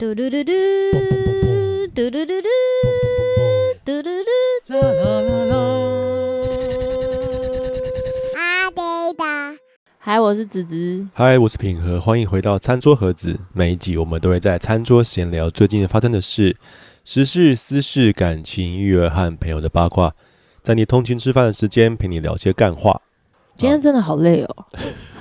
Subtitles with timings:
[0.00, 0.52] 嘟嘟嘟嘟，
[1.94, 2.48] 嘟嘟嘟嘟，
[3.84, 5.54] 嘟嘟嘟，啦啦啦啦。
[8.34, 8.82] 阿呆
[9.12, 9.58] 的，
[9.98, 13.38] 嗨，我是子子，嗨，我是品和，欢迎回到餐桌盒子。
[13.52, 16.56] 每一集我们都会在餐桌闲聊最近发生的事、
[17.04, 20.14] 时事、私事、感情、育儿和朋友的八卦，
[20.62, 23.02] 在你通勤吃饭的时间陪你聊些干话。
[23.56, 24.66] 今天真的好累哦。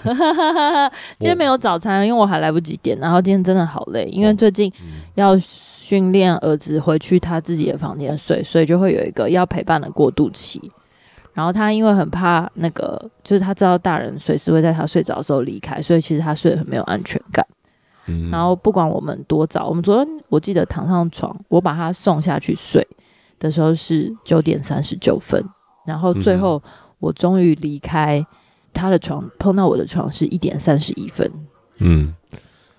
[1.20, 2.98] 今天没有早餐，因为我还来不及点。
[3.00, 4.72] 然后今天真的好累，因为最近
[5.16, 10.72] 要训练儿子回去他自己的房间睡，所以就会有一个要陪伴的过渡期。
[11.34, 17.46] 然后他因为很怕那个，就是他知道大人随时会在他睡着的时候离开，所以其实他睡得很没有安全感。
[18.32, 22.86] 然后不管我们多早，我们昨天我记得躺上床，我把他送下去睡
[23.38, 25.44] 的时候是九点三十九分，
[25.86, 26.62] 然后最后
[27.00, 28.26] 我终于离开。
[28.72, 31.30] 他的床碰到我的床是一点三十一分。
[31.80, 32.14] 嗯，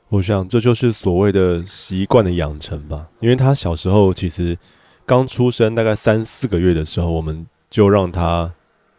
[0.09, 3.09] 我想这就是所谓的习惯的养成吧。
[3.19, 4.57] 因为他小时候其实
[5.05, 8.51] 刚出生，大概三四个月的时候，我们就让他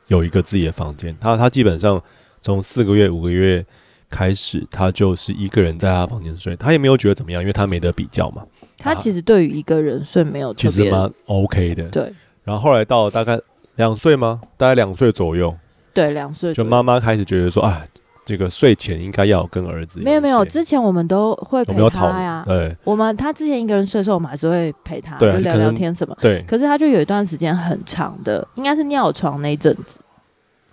[0.08, 1.16] 有一个自己的房间。
[1.20, 2.00] 他他基本上
[2.42, 3.66] 从四个月五个月
[4.10, 8.46] 开始，他就是一个人在他房间睡，他也没有觉得怎么样，因为他没得比较嘛。
[8.78, 11.88] 他其实对于一个人睡没有其实蛮 OK 的。
[11.90, 12.14] 对。
[12.44, 13.40] 然后后来到大概
[13.82, 14.40] 两岁吗？
[14.58, 15.56] 大概两岁左右。
[15.92, 17.84] 对，两岁就妈妈开始觉得说，啊，
[18.24, 22.44] 这个睡前应该要跟儿子没有没有，之前我们都会陪他呀。
[22.46, 26.16] 对，我们他之前一个人睡的时候，我们还是会陪他，就聊聊天什么。
[26.22, 30.00] 对，可是他就有一段时间很长的，应该是尿床那一阵子。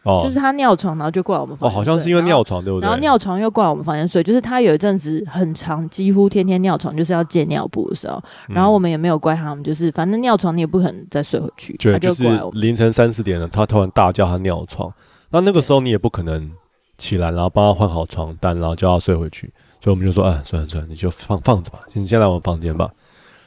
[0.08, 1.74] 哦，就是他尿床，然后就过来我们房间。
[1.74, 2.84] 哦，好像是因为尿床对不对？
[2.84, 8.22] 然后尿床又过来我们房间睡，就是他有一阵子很长，几乎天天尿床，就是要借尿布的时候。
[8.48, 12.42] 然后我们也没有怪他们，就是反正尿床你也不可能再睡回去，他就过来。
[12.54, 14.92] 凌晨三四点了，他突然大叫他尿床。
[15.30, 16.50] 那那个时候你也不可能
[16.96, 19.52] 起来，然后帮他换好床单，然后叫他睡回去。
[19.80, 22.90] 所以我们就说，啊，算了算了，你就放放着吧，先先来我们房间吧。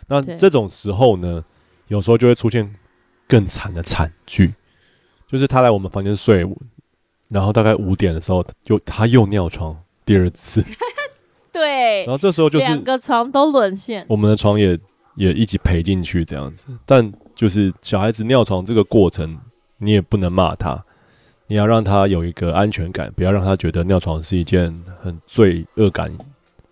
[0.08, 1.44] 那这种时候呢，
[1.88, 2.74] 有时候就会出现
[3.28, 4.54] 更惨的惨剧，
[5.32, 6.46] 就是他来我们房间睡，
[7.30, 10.64] 然后大概五点的时候，就他又尿床第二次。
[11.52, 12.04] 对。
[12.06, 14.78] 然后这时候就是两个床都沦陷，我们的床也
[15.16, 16.68] 也一起赔进去这样子。
[16.86, 19.40] 但就是小孩子尿床这个过程，
[19.78, 20.84] 你也不能骂他。
[21.48, 26.10] 你要让他有一个安全感，不要让他觉得尿床是一件很罪恶感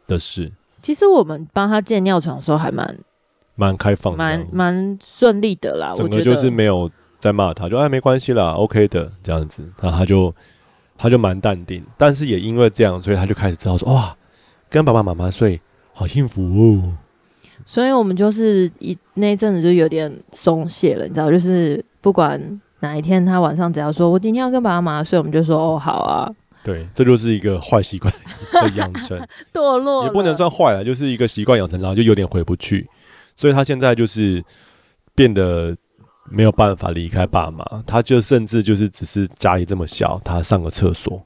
[0.07, 0.49] 的事。
[0.81, 2.97] 其实我们帮他建尿床的时候还蛮
[3.55, 5.91] 蛮开放的，蛮蛮顺利的啦。
[5.93, 9.61] 整个就是没有在骂他，就哎没关系啦，OK 的这样子。
[9.81, 10.33] 然后他就
[10.97, 14.15] 他就蛮淡定，但是也因为这样，所以他就开始知道说哇，
[14.69, 15.61] 跟爸爸妈妈睡
[15.93, 16.97] 好幸福哦。
[17.65, 22.59] 所以我们就是一那一阵子就有点松懈了，你知道，就是不管。
[22.81, 26.31] 哪一天他晚上只要说，我今天要跟爸爸妈妈睡，我们就说哦好啊。
[26.63, 28.09] 对，这就是一个坏习惯
[28.53, 29.19] 的养成，
[29.51, 32.89] 堕 落也不能算坏了，就是一个习惯养成，然后就有点回不去。
[33.35, 34.41] 所以他现在就是
[35.13, 35.75] 变得
[36.31, 41.21] 没有办法离开爸妈，他就甚至就是只是家里这么小，他上个厕所，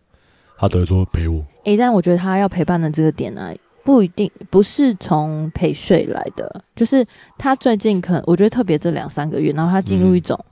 [0.58, 1.44] 他都会说陪我。
[1.66, 3.54] 诶，但我觉得他要陪伴的这个点呢、啊，
[3.84, 7.06] 不一定不是从陪睡来的，就是
[7.38, 10.38] 他最近可能我觉得特别这两三个月，然后他进入一种。
[10.40, 10.50] 嗯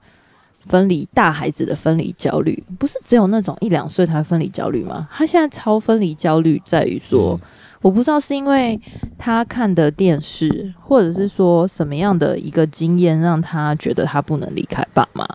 [0.68, 5.10] 分离大孩子的分离焦虑，不是只有那种一两岁才分离焦虑吗？
[5.12, 7.50] 他现在超分离焦虑，在于说，嗯、
[7.82, 8.80] 我不知道是因为
[9.18, 15.28] 他看的电视，或者是说什么样的一个经验，让他觉得他不能离开爸妈。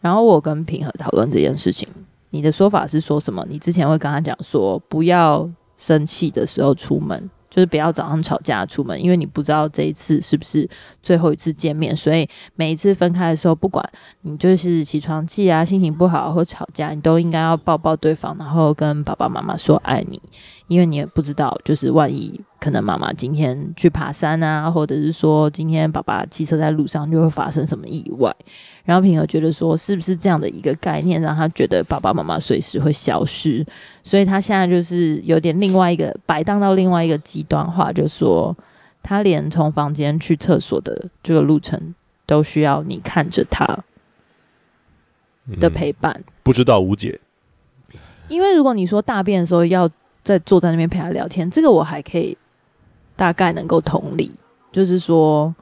[0.00, 1.88] 然后我跟平和讨论这件事情，
[2.30, 3.46] 你的说法是说什么？
[3.48, 7.30] 你之前会跟他讲说，不要生气的时候出门。
[7.52, 10.66] 就是不要早上吵架出门，因为你不知道这一次是不是
[11.02, 13.86] 最后一次见面，所以每一次分开的时候，不管
[14.22, 20.18] 你就是起床气啊、心情不好或吵架，你都应该要抱抱对方，然后跟爸爸妈妈说爱你，
[20.66, 28.32] 因为你也不知道，就是万一可能妈妈今天去爬山啊，或者是说今天爸爸骑车在路上就会发生什么意外。
[28.84, 33.66] 然后平儿觉得说，是不是这样的一个概念让他觉得爸爸妈妈随时会消失，
[34.04, 38.56] 所以他现在就是有点另外一个摆荡到另外一个极端化，就说
[39.02, 41.92] 他连从房间去厕所的这个路程
[42.26, 43.66] 都需要你看着他
[45.58, 46.14] 的陪伴。
[46.16, 47.18] 嗯，不知道无解。
[48.28, 49.90] 因为如果你说大便的时候要
[50.22, 52.36] 在坐在那边陪他聊天，这个我还可以
[53.16, 54.30] 大概能够同理，
[54.70, 55.54] 就是说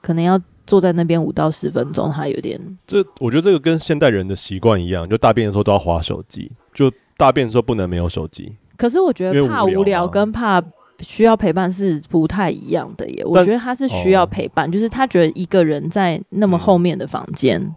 [0.00, 0.40] 可能要。
[0.66, 2.56] 坐在那边五到十分钟，他有点。
[2.86, 8.56] 这我觉得这个跟现代人的习惯一样，就大便的时候都要划手机，就大便的时候不能没有手机。
[8.76, 10.62] 可是我觉得怕无聊跟怕
[11.00, 13.24] 需要陪伴是不太一样的耶。
[13.24, 17.74] 我觉得他是需要陪伴，就是他觉得一个人在那么后面的房间，嗯，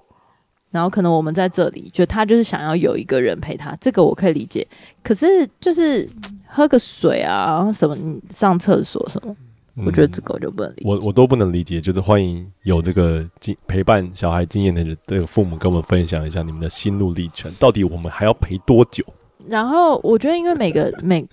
[0.69, 4.67] 然后可能我们在这里，就他就是想要有一个人陪他，这个我可以理解。
[5.01, 6.07] 可是就是
[6.55, 7.97] 喝个水啊，什么
[8.29, 9.35] 上厕所什么。
[9.75, 10.83] 我觉得这个我就不能理解。
[10.85, 19.03] 我我都不能理解，就是欢迎有这个经陪伴小孩经验的这个父母跟我们分享一下你们的心路历程，到底我们还要陪多久？
[19.47, 21.27] 然后我觉得，因为每个每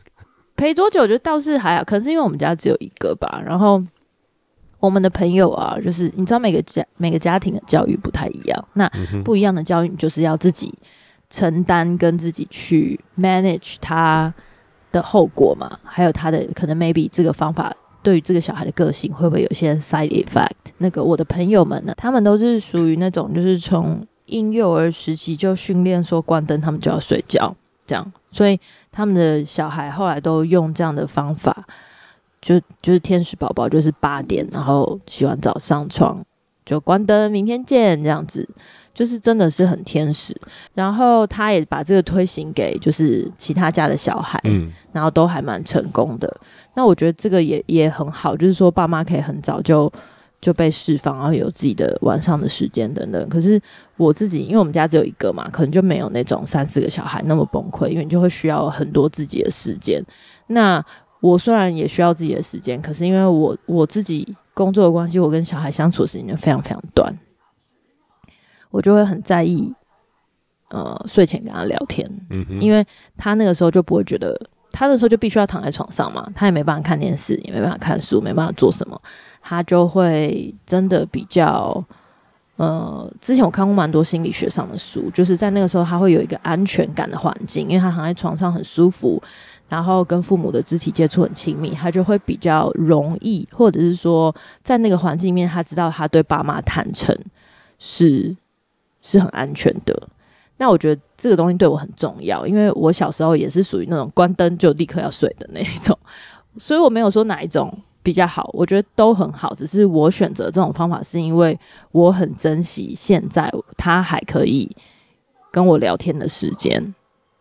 [0.57, 3.43] 陪多久，我觉得倒是还好，可能是因为我们家只有一个吧。
[3.45, 3.83] 然后
[4.79, 8.91] 我们的朋友啊，就是你知道每个家每个家庭的教育不太一样，那
[9.23, 10.73] 不一样的教育，你就是要自己
[11.29, 14.33] 承担跟自己去 manage 他
[14.93, 17.75] 的后果嘛，还有他的可能 maybe 这个方法。
[18.03, 20.73] 对于这个小孩的个性，会不会有些 side effect？
[20.79, 27.55] 那个我的朋友们呢，他们都是属于那种，就是从婴幼儿时期就训练说关灯，他们就要睡觉，
[27.87, 28.59] 这样，所以
[28.91, 31.55] 他们的小孩后来都用这样的方法，
[32.41, 36.25] 就就是天使宝宝，就是八点，然后洗完澡上床
[36.65, 38.49] 就关灯，明天见，这样子。
[38.93, 40.35] 就是真的是很天使，
[40.75, 46.35] 然后他也把这个推行给就是其他家的小孩，嗯，然后都还蛮成功的。
[46.75, 49.91] 那我觉得这个也也很好，就是说爸妈可以很早就
[50.41, 53.29] 就被释放，然后有自己的晚上的时间等等。
[53.29, 53.61] 可是
[53.97, 60.03] 我自己，因为我们家只有一个嘛，可能就没有那种三四个小孩那么崩溃，因为你就会需要很多自己的时间。
[60.49, 60.85] 那
[61.21, 67.15] 我虽然也需要自己的时间，可是因为我我自己工作的关系，我跟小孩相处的时间就非常非常短。
[68.71, 69.73] 我就会很在意，
[70.71, 72.85] 呃，睡前跟他聊天，嗯哼，因为
[73.17, 74.35] 他那个时候就不会觉得，
[74.71, 79.01] 他那时候就必须要躺在床上嘛，他也没办法看电视，也没办法看书，没办法做什么，
[79.43, 81.85] 他就会真的比较，
[82.57, 89.21] 呃，之前我看过蛮多心理学上的书，就是在那个时候他会有一个安全感的环境，因为他躺在床上很舒服，
[89.69, 94.33] 然后跟父母的肢体接触很亲密，他就会比较容易，或者是说
[94.63, 97.19] 在那个环境里面，他知道他对爸妈坦诚
[97.81, 98.37] 是。
[99.03, 100.09] 是很安全的，
[100.59, 105.99] 那我觉得这个东西对我很重要，因为我小时候也是属于那种关灯就立刻要睡的那一种，
[106.59, 111.59] 所以我没有说哪一种比较好，我觉得都很好，只是我选择这种方法是因为
[111.93, 114.71] 我很珍惜现在他还可以
[115.51, 116.95] 跟我聊天的时间，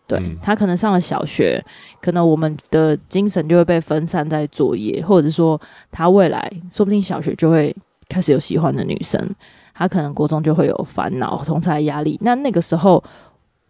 [0.07, 1.63] 对，嗯，他可能上了小学，
[2.01, 5.59] 可能我们的精神就会被分散在作业，或者说
[5.91, 7.75] 他未来说不定小学就会
[8.07, 9.35] 开始有喜欢的女生。
[9.79, 13.01] 他可能国中就会有烦恼、同侪压力，那那个时候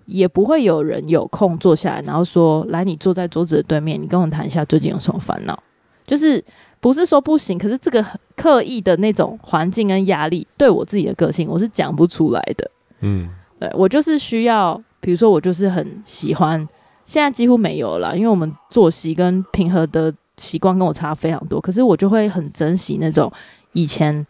[0.07, 5.61] 也不会有人有空坐下来，然后说：“来，你坐在桌子的对面，你跟我谈一下最近有什么烦恼。”
[6.07, 6.43] 就是
[6.79, 8.03] 不是说不行，可是这个
[8.35, 12.71] 刻意的那种环境跟压力，对我自己的个性，我是讲不出来的。
[13.01, 13.29] 嗯，
[13.59, 16.67] 对，我就是需要，比如说我就是很喜欢，
[17.05, 23.31] 现在几乎没有了，因为我们作息跟平和的习惯跟我差非常多，可是我就会很珍惜那种
[23.73, 24.25] 以前。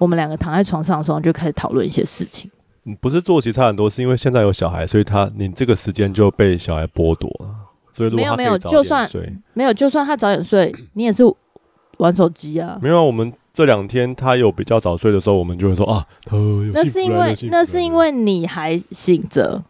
[0.00, 2.50] 我们两个躺在床上的时候，就开始讨论一些事情。
[3.02, 7.54] 不是作息差很多，是因为现在有小孩，所以他你这个时间就被小孩剥夺了。
[7.94, 9.06] 所以如果他没有，就算
[9.52, 11.22] 没有，就算他早点睡，你也是
[11.98, 12.78] 玩手机啊。
[12.80, 16.06] 没有，我们这两天他有比较早睡的时候，我们就会说啊，
[16.72, 19.62] 那是因为那是因为你还醒着。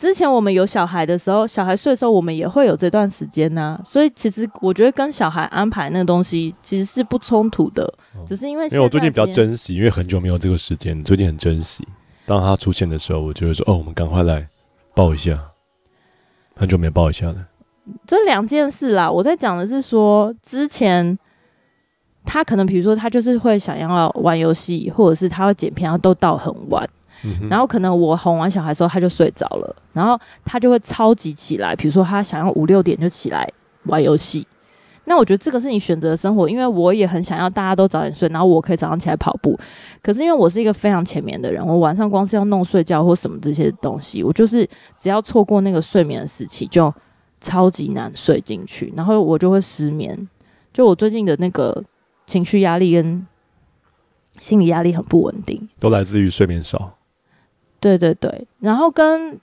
[0.00, 3.80] 之前我们有小孩的时候，小孩睡的时候，我们也会有这段时间呐、啊。
[3.84, 11.86] 所以其实我觉得跟小孩安排那个东西其实是不冲突的，哦、只是因为因为我最近比较珍惜，因为很久没有这个时间，最近很珍惜。
[12.24, 14.48] 当他出现的时候，我就会说：“哦，我们赶快来
[14.94, 15.38] 抱一下。”
[16.56, 17.36] 很久没抱一下了。
[18.06, 21.18] 这两件事啦，我在讲的是说，之前
[22.24, 26.88] 他可能比如说他就是会想要玩游戏，或者是他会剪片，然后都到很晚。
[27.48, 33.48] 然后可能我哄完小孩之后，他就睡着了，然后他就会超级起来，比如说他想要五六点就起来
[33.84, 34.46] 玩游戏。
[35.04, 39.58] 那我觉得这个是你选择的生活，因为我也很想要大家都早点睡，然后我可以早上起来跑步。
[40.00, 46.92] 可是因为我是一个非常浅眠的人，我晚上光是要弄睡觉或什么这些东西，我就是只要错过那个睡眠的时期，就
[47.40, 50.28] 超级难睡进去，然后我就会失眠。
[50.72, 51.82] 就我最近的那个
[52.26, 53.26] 情绪压力跟
[54.38, 56.92] 心理压力很不稳定，都来自于睡眠少。
[57.80, 59.40] 对对对，然后跟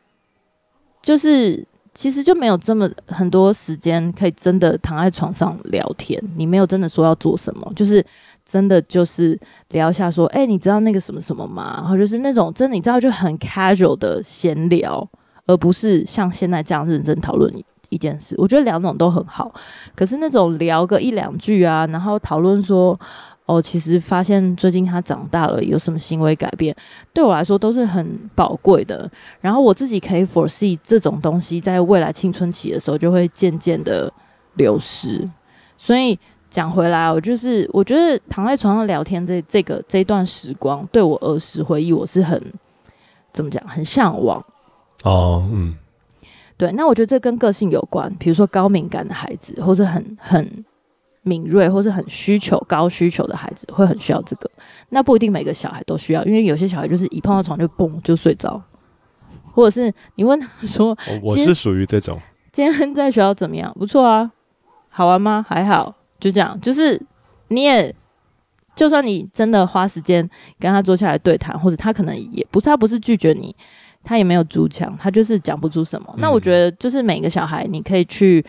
[1.01, 8.05] 就是其实就没有这么很多时间可以真的躺在床上聊天，你没有真的说要做什么，就是
[8.45, 9.39] 真的就是
[9.69, 11.73] 聊一下说，哎，你知道那个什么什么吗？
[11.77, 15.07] 然后就是那种真的你知道就很 casual 的闲聊，
[15.47, 17.51] 而不是像现在这样认真讨论
[17.89, 18.35] 一件事。
[18.37, 19.51] 我觉得两种都很好，
[19.95, 22.99] 可是那种聊个一两句啊，然后讨论说。
[23.47, 26.75] 哦，其实发现最近他长大了，有什么行为改变，
[27.13, 29.09] 对我来说都是很宝贵的。
[29.39, 34.11] 然后我自己可以 foresee 这种东西在未来青春期的时候就会渐渐的
[34.55, 35.27] 流失。
[35.77, 42.41] 所以讲回来，我就是我觉得躺在床上聊天这这个这段时光，对我儿时回忆我是很
[43.31, 44.43] 怎么讲，很向往。
[45.03, 45.73] 哦，嗯，
[46.57, 46.69] 对。
[46.73, 50.65] 那我觉得这跟个性有关，比如说高敏感的孩子，或是很很。
[51.27, 54.49] 敏锐或是很需求高需求的孩子会很需要这个，
[54.89, 58.61] 那不一定每个小孩都需要，因为有些小孩就是一碰到床就蹦就睡着，
[59.51, 62.17] 或者是你问他说， 我是属于这种，
[62.53, 63.75] 今天在学校怎么样？
[63.77, 64.31] 不错啊，
[64.89, 65.45] 好玩吗？
[65.47, 66.99] 还好，就这样，就是
[67.49, 67.93] 你也
[68.73, 73.53] 就算你真的花时间跟他坐下来对谈，或者他可能也不是他不是拒绝你，
[74.03, 76.07] 他也没有筑墙，他就是讲不出什么。
[76.15, 78.45] 嗯、那我觉得就是每个小孩你可以去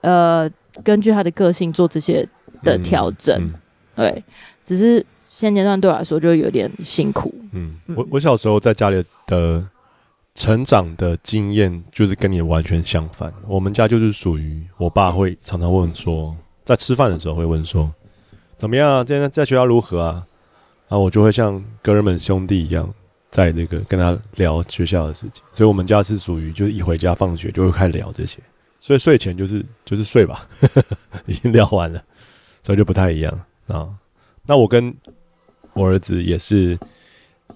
[0.00, 0.50] 呃。
[0.84, 2.26] 根据他的个性做这些
[2.62, 3.54] 的调整，嗯
[3.96, 4.24] 嗯、对，
[4.64, 7.34] 只是现阶段对我来说就有点辛苦。
[7.52, 9.64] 嗯，我我小时候在家里的
[10.34, 13.32] 成长的经验就是跟你完全相反。
[13.46, 16.34] 我们家就是属于我爸会常常问说，
[16.64, 17.90] 在吃饭的时候会问说，
[18.56, 19.04] 怎么样啊？
[19.04, 20.26] 今天在学校如何啊？
[20.88, 22.92] 然后我就会像哥们兄弟一样，
[23.30, 25.42] 在那个跟他聊学校的事情。
[25.54, 28.38] 所以我们家是属于就是一回家放学就会开始聊这些。
[28.80, 30.82] 所以睡前就是就是睡吧，呵呵，
[31.26, 32.02] 已经聊完了，
[32.62, 33.88] 所以就不太一样啊。
[34.46, 34.92] 那我跟
[35.74, 36.78] 我儿子也是，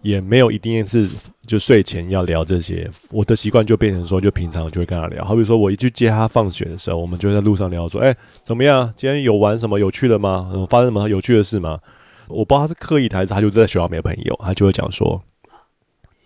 [0.03, 1.09] 也没有一定是
[1.47, 2.89] 就睡前要聊这些。
[3.11, 5.25] 我的习惯就变成说，就平常就会跟他聊。
[5.25, 8.15] 好比说我一去接他放学的时候，我们就在路上聊说：“哎、
[8.45, 8.93] 怎么样？
[8.95, 10.53] 今天有玩什么有趣的吗？
[10.69, 11.81] 发生什么有趣的事吗？”
[12.29, 15.21] 我不知道他是刻意还是他就在学校没朋友，他就会讲说：“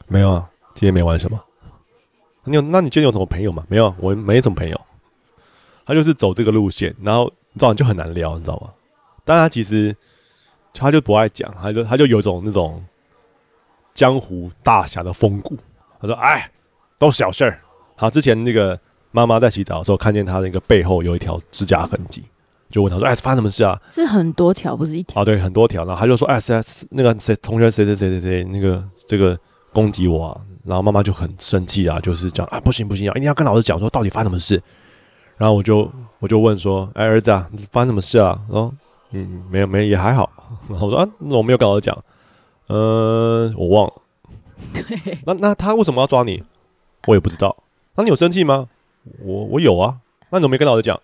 [0.09, 1.40] 没有啊，今天没玩什么。”
[2.45, 2.61] 你有？
[2.62, 3.64] 那你今天有什么朋友吗？
[3.69, 4.81] 没有，我没什么朋友。
[5.88, 8.68] 他就是走这个路线，然后这样就很难聊，你知道吗？
[9.25, 9.97] 但他其实
[10.75, 12.85] 他就不爱讲，他就他就有种那种
[13.95, 15.57] 江湖大侠的风骨。
[15.99, 16.50] 他说：“哎，
[16.99, 17.59] 都小事儿。”
[17.97, 18.78] 好，之前那个
[19.12, 22.23] 妈妈在洗澡的时候，看见他那个背后有一条指甲痕迹，
[22.68, 25.23] 就问他说：“哎，发生什么事啊？”是很多条，不是一条。
[25.23, 25.87] 啊，对，很多条。
[25.87, 29.38] 然后他就说：“哎，谁那个谁同学谁谁谁谁谁那个这个
[29.73, 34.62] 攻击我啊？”然后妈妈就很生气啊，就是讲：“啊，不行不行，一定要跟老师讲说到底发生什么事。”
[35.38, 38.75] 然后我就我就问说：“哎，儿子啊，你发生什么事啊？”然后
[39.12, 40.30] 嗯，没有没有，也还好。
[40.68, 41.97] 然 后我说：“啊，那我没有跟老师讲。”
[42.68, 43.92] 呃，我忘了。
[44.75, 45.18] 对。
[45.25, 46.42] 那那他为什么要抓你？
[47.07, 47.57] 我也不知道。
[47.95, 48.68] 那你有生气吗？
[49.25, 49.97] 我我有啊。
[50.30, 51.00] 那你怎么没跟老师讲？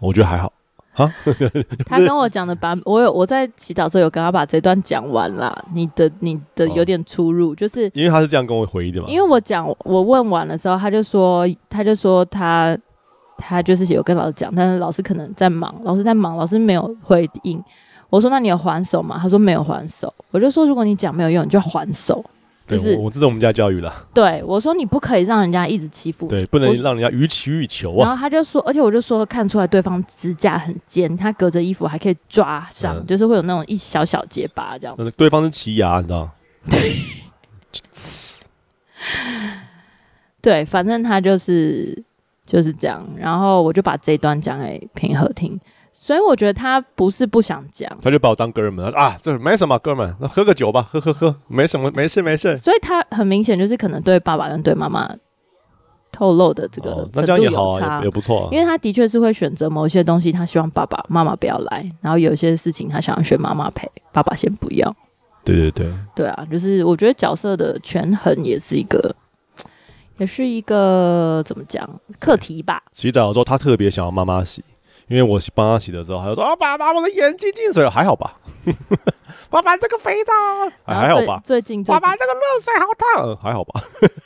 [0.00, 0.52] 我觉得还好。
[0.94, 1.12] 啊？
[1.86, 5.64] 他跟我讲的版，我有我在洗澡的时候有跟他把这段讲完了。
[5.72, 9.08] 你的你的有点出入，哦、就是因为他是这样跟我回忆的嘛。
[9.08, 12.76] 因为我讲我问完的时候，他就说他就说他。
[13.38, 17.62] 他就是有跟老师讲，但是老师可能在忙，老师在忙，老师没有回应。
[18.10, 22.24] 我说：“那你有还手吗？”他说：“没有还手。”我就说：“如果你讲没有用，你就还手。”
[22.68, 23.92] 就是我，我知道我们家教育了。
[24.14, 36.30] 对，我说：“你不可以让人家一直欺负，对，不能让人家予取予求啊。”然后他就说：“而且我就说看出来对方指甲很尖，他隔着衣服还可以抓伤，嗯、就是会有那种一小小结疤这样子。”对方是奇牙，你知道？
[36.70, 36.94] 对，
[40.40, 42.04] 对，反正他就是。
[42.54, 45.58] 就是这样，然后我就把这一段讲给平和听，
[45.92, 52.56] 所以我觉得他不是不想讲，他就把我当哥们啊，这没什么哥们，那喝个酒吧，喝喝喝，没什么，没事没事。
[52.56, 55.12] 所以他很明显就是可能对爸爸跟对妈妈
[56.12, 64.94] 透露的这个程度有差，也好啊，也，也不错啊，因为他的确是会选择某些东西，他希望爸爸妈妈不要来，然后有些事情他想要选妈妈陪，爸爸先不要。
[65.44, 69.12] 对对对，对啊，就是我觉得角色的权衡也是一个。
[70.18, 71.88] 也是一个怎么讲
[72.20, 72.82] 课题吧。
[72.92, 74.64] 洗澡的时候，他特别想要妈妈洗，
[75.08, 78.38] 因为我帮他洗的时候，他就说：“啊，爸爸，我的眼睛进水了，还好吧？”
[79.50, 80.32] 爸爸，这个肥皂
[80.84, 81.40] 还好吧？
[81.44, 83.82] 最近，爸爸，这个热水好烫，还好吧？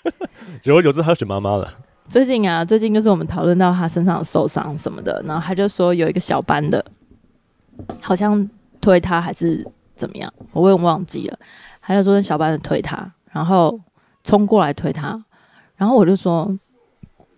[0.62, 1.68] 久而久之，他就选妈妈了。
[2.08, 6.82] 最近啊，最近就是我们讨论到他身上受伤什么的，然后他就说有一个小班的，
[8.00, 8.48] 好像
[8.80, 9.66] 推他还是
[9.96, 11.38] 怎么样，我有点忘记了。
[11.80, 13.78] 他就说那小班的推他，然后
[14.22, 15.22] 冲过来推他。
[15.78, 16.54] 然后我就说：“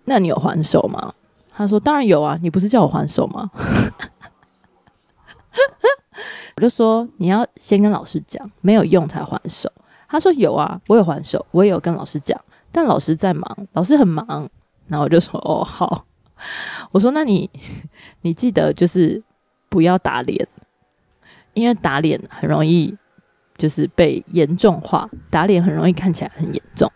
[0.07, 1.15] 那你有还手吗？”
[1.55, 3.49] 他说：“当然有啊，你不是叫我还手吗？”
[6.57, 9.71] 我就说：“你要先跟老师讲，没有用才还手。”
[10.09, 12.41] 他说：“有啊，我有还手，我也有跟老师讲，
[12.73, 14.27] 但老师在忙，老师很忙。”
[14.89, 16.07] 然后我就说：“哦，好。”
[16.93, 17.51] 我说：“那你
[18.23, 19.23] 你记得就是
[19.69, 20.49] 不要打脸，
[21.53, 22.97] 因为打脸很容易
[23.59, 26.91] 就是被严重化，打脸很容易看起来很严重。”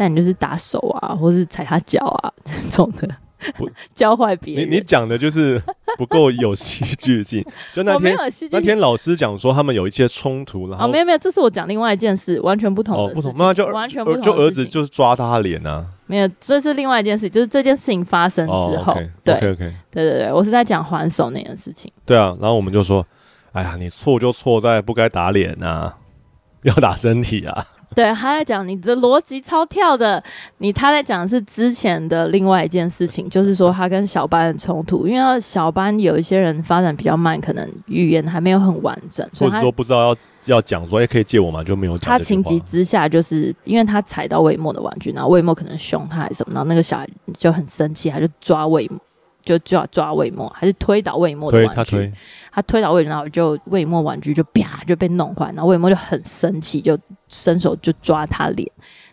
[0.00, 3.08] 但你就是打手啊，或是踩他脚啊这种的，
[3.56, 4.70] 不教坏别人。
[4.70, 5.60] 你 你讲的就是
[5.96, 7.44] 不够有戏剧性。
[7.74, 8.16] 就那天
[8.52, 13.30] 那天老师讲说他们有一些冲突，然后、哦、没有没有，这是我讲另外一件事，完全不同的事情。
[13.30, 14.22] 哦，不同，妈妈就完全不同。
[14.22, 19.72] 就儿子就是抓他脸啊，没有，这是另外一件事，就是这件事情发生之后，哦、okay, 对 okay, okay.
[19.90, 21.90] 对对对，我是在讲还手那件事情。
[22.06, 23.04] 对啊，然后我们就说，
[23.50, 25.96] 哎呀，你错就错在不该打脸啊，
[26.62, 27.66] 要打身体啊。
[27.94, 30.22] 对，他在讲你的逻辑超跳的。
[30.58, 41.64] 你他在讲的是之前的另外一件事情，就是说他跟小班的冲突，因为小班有一些人发展比较慢，可能语言还没有很完整，所以或者说不知道要要讲说，哎，可以借我吗？
[41.64, 42.10] 就没有讲。
[42.10, 48.98] 他情急之下，就是因为他踩到魏墨的玩具，然后魏墨可能凶他还是什么，然后那个小孩就很生气，他就抓魏墨。
[49.48, 51.74] 就抓抓魏墨，还是推倒魏墨的玩具？
[51.74, 52.12] 他推，
[52.52, 58.70] 他推倒魏，然后就魏墨玩具就啪就被弄坏，然后魏墨就很生气，就伸手就抓他脸。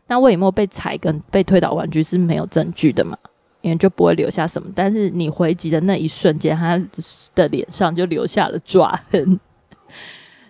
[0.07, 3.17] 那魏墨被踩跟被推倒玩具是没有证据的嘛？
[3.61, 4.69] 因为就不会留下什么。
[4.75, 6.77] 但是你回击的那一瞬间，他
[7.33, 9.39] 的脸上就留下了抓痕。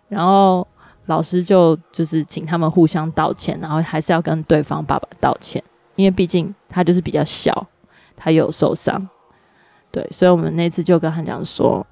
[0.10, 0.68] 然后
[1.06, 5.64] 老师就就是请他们互相道歉，然后还是要跟对方爸爸道歉，
[5.96, 7.68] 因为毕竟他就是比较小，
[8.18, 9.08] 他有受伤。
[9.96, 11.88] 对，所以我们那次就跟他讲说，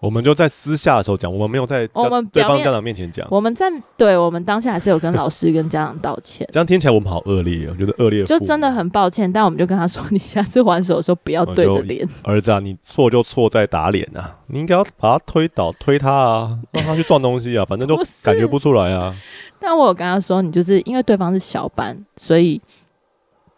[0.00, 3.24] 我们就在私下的时候讲，我们没有在我们对方家长面前讲。
[3.30, 6.44] 我们在对，我们当下还是有跟老师跟家长道歉。
[6.50, 8.24] 这样听起来我们好恶劣，我觉得恶劣。
[8.24, 12.04] 就真的很抱歉，但我们就跟他说，你下次还手的时候不要对着脸。
[12.24, 19.14] 儿子啊，你错就错在打脸啊，你应该要把他推倒，推他啊，让他去撞东西啊，反正就感觉不出来啊。
[19.60, 22.60] 但我有跟他说，你就是因为对方是小班，所以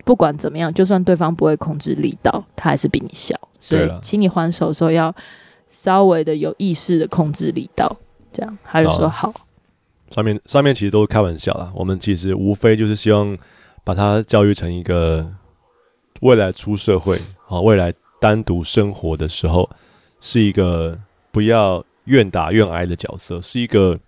[0.04, 3.34] 不管怎么样，就算对方不会控制力道，他还是比你小。
[3.68, 5.14] 所以，请你还手的时候要
[5.66, 7.96] 稍微的有意识的控制力道，
[8.32, 8.58] 这样。
[8.64, 9.32] 他就说好。
[10.10, 13.36] 上面上面其实都是开玩笑啦，我们其实无非就是希望
[13.82, 15.28] 把他教育成一个
[16.20, 19.68] 未来出社会啊，未来单独生活的时候
[20.20, 20.96] 是一个
[21.32, 23.98] 不要愿打愿挨的角色，是一个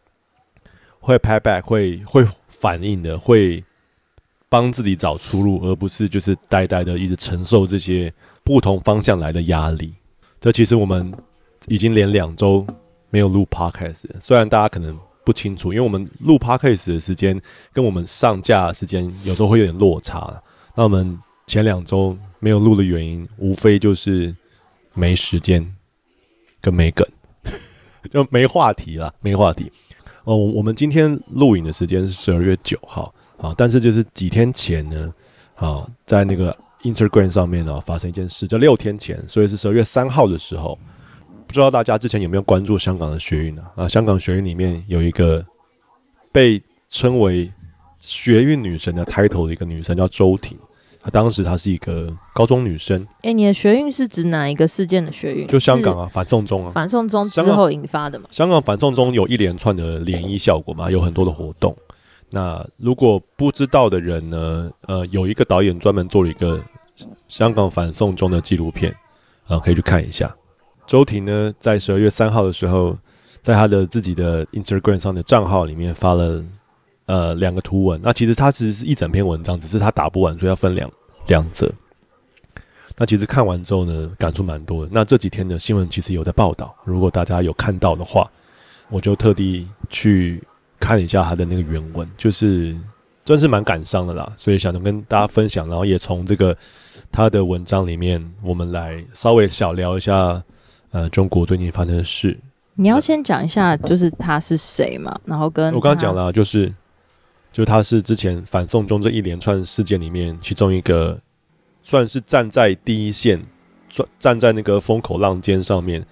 [1.01, 3.65] 会拍 back 会会反应的，会
[4.49, 8.15] 帮自己找出路，而不是就是呆呆的一直承受这些。
[8.49, 9.93] 不同方向来的压力，
[10.41, 11.13] 这其实我们
[11.67, 12.67] 已经连两周
[13.11, 14.07] 没有录 podcast。
[14.19, 17.39] 虽然大家可能不清楚，因为我们录 podcast 的时间
[17.75, 20.43] 跟我们上架的时间有时候会有点落差。
[20.75, 24.35] 那我们前两周没有录的原因，无非就是
[24.95, 25.63] 没时间
[26.63, 27.07] 跟没梗，
[28.11, 29.71] 就没话题了，没话题。
[30.25, 35.13] 哦，我们今天录影的时间是十二月九号啊，但是就是几天前呢，
[35.57, 36.57] 啊，在那个。
[36.83, 40.79] Instagram 上面呢，发生一件事，就六天前，所以是十二月三号的时候，
[41.47, 43.63] 不知道大家之前有没有关注香港的学运呢？
[43.75, 45.45] 啊，香港学运里面有一个
[46.31, 47.53] 被称为
[47.99, 50.57] “学运女神”的 title 的一个女生叫周婷，
[51.01, 53.03] 她当时她是一个高中女生。
[53.23, 55.47] 哎、欸，你的学运是指哪一个事件的学运？
[55.49, 58.29] 就香港啊，反送中啊，反送中之后引发的嘛？
[58.31, 61.77] 香港反送中有一连串的涟漪效果嘛，有很多的活动。
[62.31, 66.63] 那如果不知道的人呢，呃，有一个导演专门做了一个
[67.27, 68.95] 香港反送中的纪录片，
[69.47, 70.35] 啊，可以去看一下。
[70.87, 72.99] 周婷呢，在十二月三号的时候，
[73.41, 76.45] 在他的自己的 Instagram 上的账号里面发了
[77.07, 77.99] 呃两个图文。
[78.03, 80.91] 那其实他其实是一整篇文章，只是他打不完，所以要分两
[81.29, 81.71] 两则。
[82.99, 84.91] 那其实看完之后呢，感触蛮多的。
[84.93, 88.31] 那这几天的新闻其实有在报道，如果大家有看到的话，
[88.91, 90.43] 我就特地去。
[90.81, 92.77] 看一下他的那个原文，就是
[93.25, 96.57] 真是蛮感伤的啦，所以想跟大家分享，然后也从这个
[97.11, 100.43] 他的文章里面，我们来稍微小聊一下，
[100.91, 102.39] 呃，中国最近发生的事。
[102.75, 105.19] 你要先讲一下，就是他是谁嘛？
[105.25, 106.73] 然后跟我刚刚讲了，就是，
[107.53, 111.21] 就他是之前反送中这一连串事件里面，其中一个
[111.83, 113.43] 算是站在第一线，
[113.89, 116.07] 站站在那个风口浪尖上面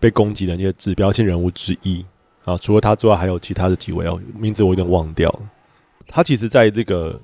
[0.00, 2.02] 被攻击的那些指标性人物之一。
[2.46, 5.40] 啊，除了他之外，还有其他的几位哦，名字我有点忘掉了。
[6.06, 7.20] 他其实在这个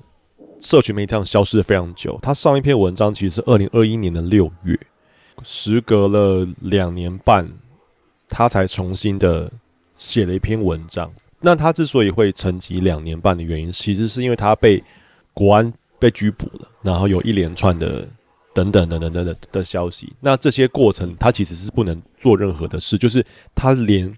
[0.59, 2.19] 社群媒体上消失了非常久。
[2.21, 4.77] 他上一篇文章其实是二零二一年的六月，
[5.41, 7.49] 时隔了两年半，
[8.27, 9.49] 他才重新的
[9.95, 11.09] 写了一篇文章。
[11.39, 14.83] 那他之所以会沉寂两年半的原因，其实是因为他被
[15.33, 18.05] 国安被拘捕了，然后有一连串的
[18.53, 20.11] 等等等等等等的消息。
[20.19, 24.13] 那这些过程，他其实是不能做任何的事，就是他连。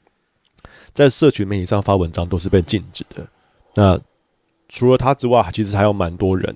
[0.95, 3.27] 在社群媒体上发文章都是被禁止的。
[3.75, 3.99] 那
[4.69, 6.55] 除了他之外，其实还有蛮多人，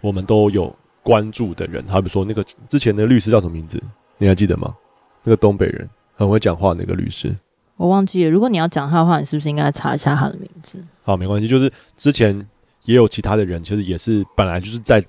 [0.00, 1.86] 我们都有关注的人。
[1.86, 3.78] 好比说那个之前的律师叫什么名字？
[4.16, 4.74] 你还记得吗？
[5.22, 7.36] 那个东北人很会讲话那个律师，
[7.76, 8.30] 我忘记了。
[8.30, 10.82] 如果你要讲他的话，你是不是应该查一下他的名字？
[11.02, 11.46] 好，没关系。
[11.46, 12.34] 就是之前
[12.86, 15.04] 也有其他的人，其实也是本来就是在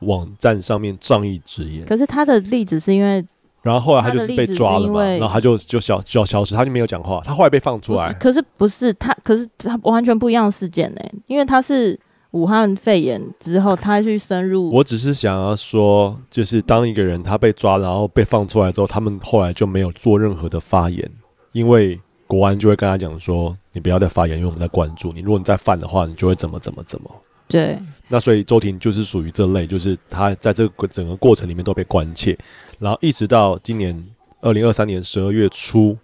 [0.00, 1.86] 网站上面仗义执言。
[1.86, 3.24] 可是他的例子是因为。
[3.62, 7.20] 然后后来他就是被抓了嘛，然后他就就消就消失，他就没有讲话。
[7.24, 11.98] 他后来被放出来，可是不是他，可是他完全不一样的事件呢，因为他是
[12.30, 14.70] 武汉肺炎之后，他去深入。
[14.72, 21.10] 我只是想要说，就是当一个人他被抓，然后被放出来之后，他们后来就没有做任何的发言，
[21.52, 25.20] 因为国安就会跟他讲说，你不要再发言，因为我们在关注你。
[25.20, 27.10] 如果你再犯的话，你就会怎么怎么怎么。
[27.46, 27.78] 对。
[28.12, 32.36] 那所以周庭就是属于这类，就是他在这个整个过程里面都被关切，
[32.80, 34.04] 然后一直到今年
[34.40, 35.96] 二零二三年十二月初，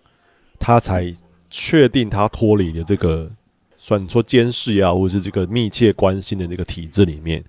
[0.56, 1.12] 他才
[1.50, 3.28] 确定他脱离了这个
[3.76, 7.44] 算说监视呀，或者是这个密切关心的这个体制里面，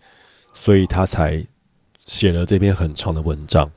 [0.56, 1.46] 所以他才
[2.06, 3.70] 写了这篇很长的文章。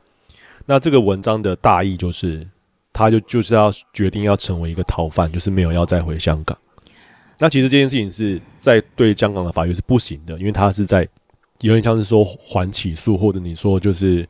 [0.64, 2.48] 那这个文章的大意就是，
[2.90, 6.56] 他就就是要决定要成为一个逃犯，就是没有要再回香港。
[7.40, 11.08] 那其实这件事情是在对香港的法律是不行的，因为他是在
[11.62, 14.24] 有点像是说缓起诉，或者你说就是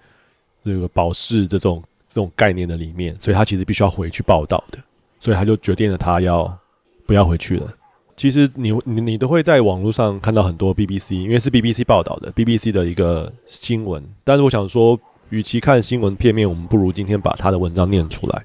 [0.64, 4.78] 这个保释这种这种概念的里面，所以他其实必须要回去报道的，
[5.18, 6.56] 所以他就决定了他要
[7.04, 7.70] 不要回去了。
[8.16, 14.98] 其实你你你都会在网络上看到很多 BBC，因为是 BBC 报道的 BBC 的一个新闻，但是我想说。
[15.30, 18.44] 与其看新闻片面，我们不如今天把他的文章念出来。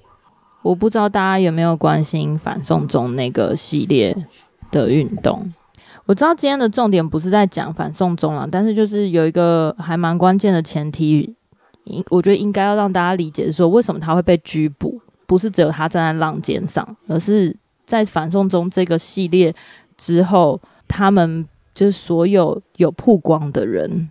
[0.62, 4.16] 我不知道大家有没有关心反送中那个系列
[4.82, 5.52] 的运动。
[6.06, 11.34] 我知道今天的重点不是在讲反送中了，但是就是有一个还蛮关键的前提，
[11.86, 19.54] 应我觉得应该要让大家理解说，为什么他会被拘捕，不是只有他站在浪尖上，而是在反送中这个系列
[19.98, 24.10] 之后，他们就是所有有曝光的人。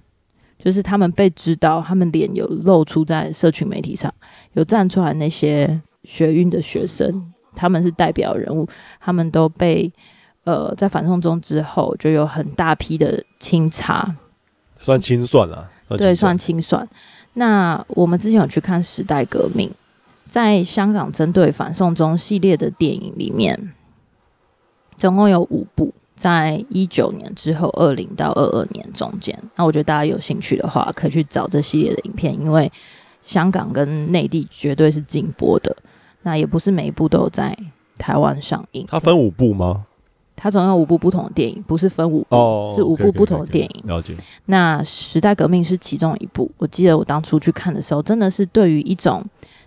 [0.56, 4.10] 就是他们被知道，他们脸有露出在社群媒体上，
[4.54, 7.22] 有站出来那些学运的学生，
[7.54, 8.66] 他们是代表人物，
[8.98, 9.92] 他们都被
[10.44, 14.14] 呃在反送中之后就有很大批的清查，
[14.78, 16.88] 算清算了，对，算清算。
[17.34, 19.68] 那我们之前有去看《时代革命》，
[20.26, 23.72] 在香港针对反送中系列的电影里面，
[24.96, 25.92] 总共有五部。
[26.16, 32.70] 在一九年之后，二零到二二年中间，那我觉得大家有兴趣的话，可以去找这系列的影片，因为
[33.20, 35.76] 香港跟内地绝对是禁播的。
[36.22, 37.58] 那也不是每一部都有在
[37.98, 38.86] 台湾上映。
[38.88, 39.84] 它分五部吗？
[40.44, 43.82] 它总有五部不同的电影，不是分五部，oh, 是五部不同的电影。
[43.86, 44.14] 了解。
[44.44, 46.50] 那《时代革命》是其中一部。
[46.58, 49.24] 我记得我当初去看的时候，真的是对于一种。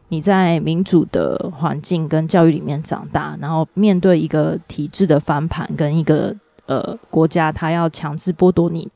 [0.10, 6.34] 你在民主的环境跟教育里面长大，然后面对一个体制的翻盘，跟一个
[6.68, 8.88] 呃国家他要强制剥夺你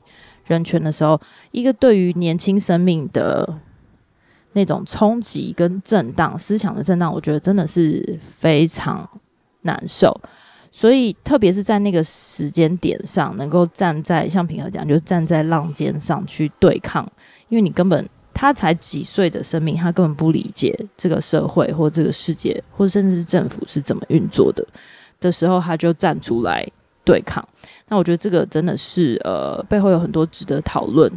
[0.45, 3.57] 人权的时候，一个对于年轻生命的
[4.53, 9.09] 那种冲击跟震荡，思想的震荡，我觉得真的是非常
[9.63, 10.15] 难受。
[10.71, 17.05] 所以，特别是在那个时间点上，能够站在像平和讲，就站在浪尖上去对抗，
[17.49, 18.07] 因为你根本。
[18.33, 24.65] 他才几岁的生命，他根本不理解这个社会或这个世界，或甚至是政府是怎么运作的
[25.19, 26.65] 的时候，他就站出来
[27.03, 27.45] 对抗。
[27.89, 31.11] 那我觉得这个真的是呃，背后有很多值得讨论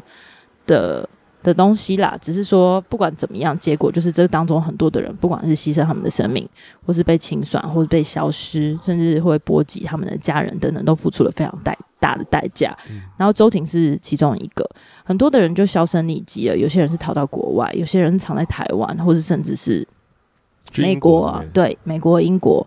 [0.67, 1.09] 的
[1.45, 2.19] 的东西啦。
[2.21, 6.49] 只是说，不管怎么样，结果就是这当中很多的人，不管是牺牲他们的生命，
[6.85, 12.77] 或是被清算，或是被消失，甚至会波及他们的家人等等，都付出了非常大大的代价。
[13.17, 14.69] 然后周婷是其中一个。
[15.05, 19.87] 很多的人就销声匿迹了，有些人是逃到国外，有些人藏在台湾，或者甚至是
[20.77, 22.67] 美国啊，对，美国、英国、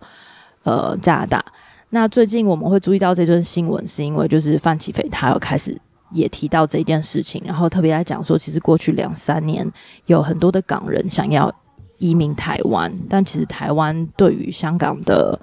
[0.64, 1.44] 呃，加拿大。
[1.90, 5.76] 那最近我们会注意到这段新闻，是因为就是范启飞他要开始
[6.12, 9.70] 也提到这件事情，然后特别来讲说，其实过去两三年
[10.06, 11.54] 有很多的港人想要
[11.98, 15.40] 移民台湾，但其实台湾对于香港的，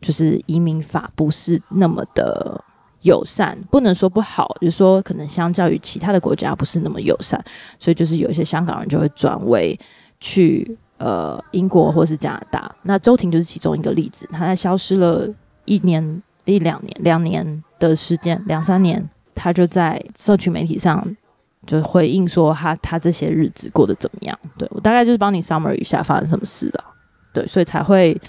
[0.00, 2.62] 就是移民法不是那么的。
[3.02, 7.40] 友善不能说不好，就是说可能相较于其他的国家不是那么友善，
[7.78, 9.78] 所以就是有一些香港人就会转为
[10.18, 12.74] 去呃英国或是加拿大。
[12.82, 15.28] 那周婷就是其中一个例子，她在消失了
[15.66, 21.16] 一年一两年两年的时间两三年，他就在社群媒体上
[21.64, 24.36] 就回应说他他这些日子过得怎么样？
[24.58, 26.84] 对，我大概就是帮你 summary 一下发生什么事了，
[27.32, 28.20] 对，所以才会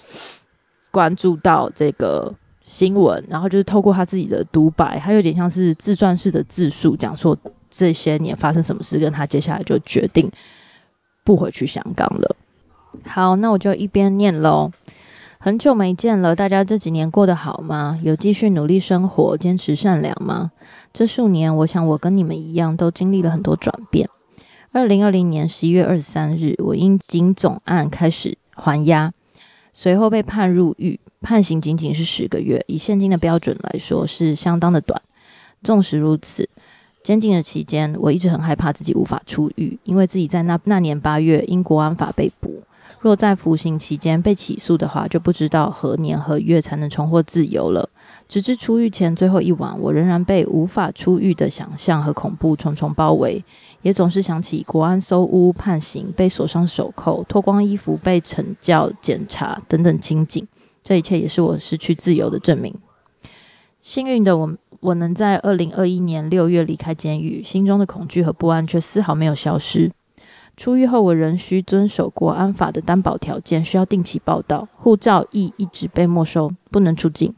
[0.92, 2.32] 关注到这个。
[2.70, 7.34] 新闻，然后就是透过他自己的独白，他有点像是自传式的自述，讲说
[7.70, 10.30] 这些年发生什么事，跟他接下来就决定
[11.24, 12.36] 不回去香港了。
[13.06, 14.70] 好，那我就一边念喽。
[15.40, 18.00] 很久没见了，大家这几年过得好吗？
[18.02, 20.52] 有继续努力生活，坚持善良吗？
[20.92, 24.10] 这数年，我想我跟你们一样，都经历了很多转变。
[24.72, 29.14] 二零二零年十一月二十三日，我因警总案开始还押，
[29.74, 31.00] 随后被判入狱。
[31.22, 35.00] 判刑仅仅是十个月，以现今的标准来说是相当的短。
[35.64, 36.50] 纵使如此，
[37.04, 42.64] 监禁的期间，我一直很害怕自己无法出狱，因为自己在那那年八月因国安法被捕。
[43.00, 47.90] 若在服刑期间被起诉的话，就不知道何年何月才能重获自由了。
[48.28, 53.44] 直至出狱前最后一晚，我仍然被无法出狱的想象和恐怖重重包围，
[53.82, 60.46] 也总是想起国安搜屋、判刑、被锁上手铐、脱光衣服被惩教检查等等情景。
[60.84, 62.74] 这一切也是我失去自由的证明。
[63.80, 69.92] 幸运的我，我能在二零二一年六月离开监狱，心中的恐惧和不安却丝毫没有消失。
[70.58, 77.36] 出狱后，我仍需遵守国安法的担保条件，需要定期报到，护照亦一直被没收，不能出境。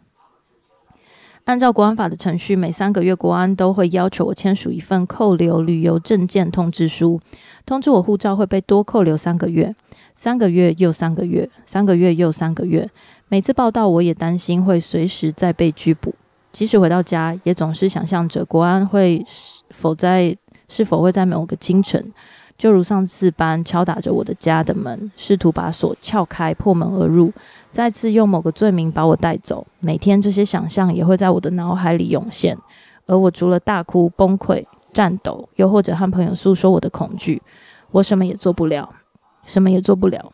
[1.43, 7.19] 按照国安法的程序，每三个月国安都会要求我签署一份扣留旅游证件通知书，
[7.65, 9.75] 通知我护照会被多扣留三个月，
[10.15, 12.89] 三个月又三个月，三个月又三个月。
[13.27, 16.15] 每次报到，我也担心会随时再被拘捕。
[16.53, 20.37] 即使回到家，也总是想象着国安会是否在，
[20.69, 22.13] 是否会在某个清晨。
[22.59, 27.31] 就如上次般敲打着我的家的门，试图把锁撬开，破门而入，
[27.71, 29.65] 再次用某个罪名把我带走。
[29.79, 32.57] 每天这些想象也会在我的脑海里涌现，
[33.05, 37.41] 而我除了大哭、崩溃、颤抖，又或者和朋友诉说我的恐惧，
[37.91, 38.89] 我什么也做不了，
[39.45, 40.33] 什么也做不了。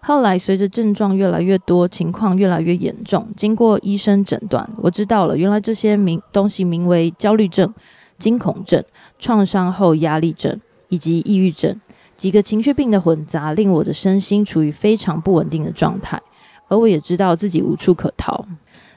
[0.00, 7.74] 后来随着症状越来越多，情况越来越严重，经过医生诊断，我知道了，原来这些名东西名为焦虑症、
[8.16, 8.84] 惊恐症、
[9.18, 10.60] 创伤后压力症。
[10.88, 11.80] 以及抑郁症，
[12.16, 16.20] 几个情绪病的混杂，令我的身心处于非常不稳定的状态。
[16.68, 18.46] 而我也知道自己无处可逃。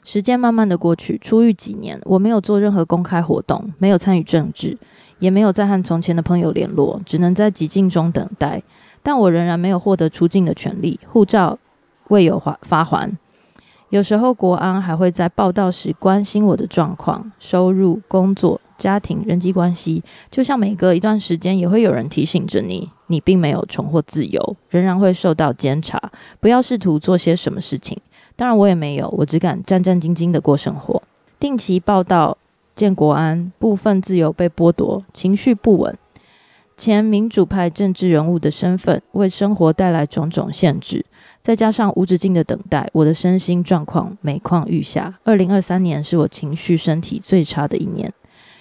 [0.04, 4.78] 时间慢慢的过去，出狱几年，我没有做任何公开活动，没有参与政治，
[5.20, 8.64] 也没有再和从前的朋友联络，只能在寂静中等待。
[9.04, 11.60] 但我仍然没有获得出境的权利，护照
[12.08, 13.18] 未有还发还。
[13.90, 18.62] 有时候国安还会在报到时关心我的状况、收入、工作。
[18.78, 26.12] 家庭、人际关系，就像每隔一段时间也会有人提醒着你，你并没有重获自由，仍然会受到监察。
[26.40, 28.00] 不要试图做些什么事情。
[28.36, 31.02] 当然，我也没有，我只敢战战兢兢的过生活。
[31.40, 32.38] 定期报道：
[32.76, 35.98] 建国安，部分自由被剥夺，情绪不稳。
[36.76, 41.04] 前民主派政治人物的身份，为生活带来种种限制。
[41.42, 45.18] 再加上无止境的等待，我的身心状况每况愈下。
[45.24, 48.14] 二零二三年是我情绪、身体最差的一年。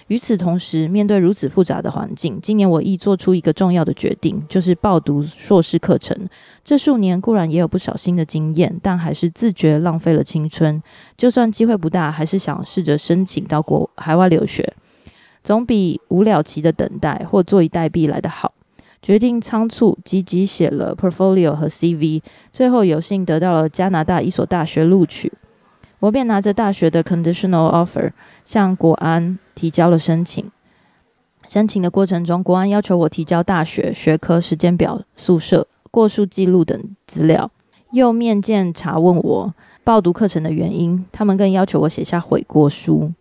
[0.07, 6.17] 与此同时，面对如此复杂的环境，今年我亦做出一个重要的决定，就是报读硕士课程。
[6.63, 10.81] 这数年固然也有不少新的经验，但还是自觉浪费了青春。
[11.17, 14.73] 就算机会不大，还是想试着申请到国海外留学，
[15.43, 18.53] 总比无了期的等待或坐以待毙来得好。
[19.01, 25.31] 决定仓促，积极写了 portfolio 和 CV，最后有幸得到了加拿大一所大学录取。
[25.99, 28.11] 我便拿着大学的 conditional offer
[28.45, 30.51] 向国安提交了申请。
[31.47, 37.49] 申请的过程中，国安要求我提交大学学科、时间表、宿舍、过数记录等资料，
[37.91, 41.05] 又面见查问我报读课程的原因。
[41.11, 43.13] 他们更要求我写下悔过书，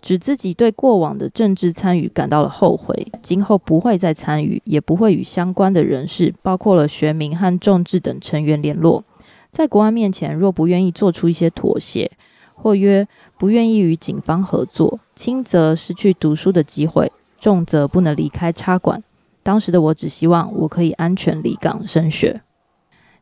[0.00, 9.04] 指自己对过往的政治参与感到了后悔，今后不会再参与，也不会与相关的人士，包括了学民和众志等成员联络。
[9.50, 12.10] 在国安面前，若不愿意做出一些妥协，
[12.54, 13.06] 或曰
[13.38, 19.02] 不愿意与警方合作，轻则失去读书的机会，重则不能离开插管。
[19.42, 22.40] 当时的我只希望我可以安全离港升学。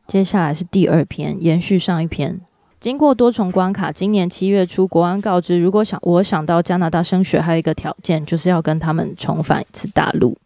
[0.07, 2.39] 接下来是第二篇，延续上一篇。
[2.79, 10.37] 经过多重关卡，今年七月初，国安告知，如果想我想到加拿大升学，还有一个条件，就是要跟他们重返一次大陆，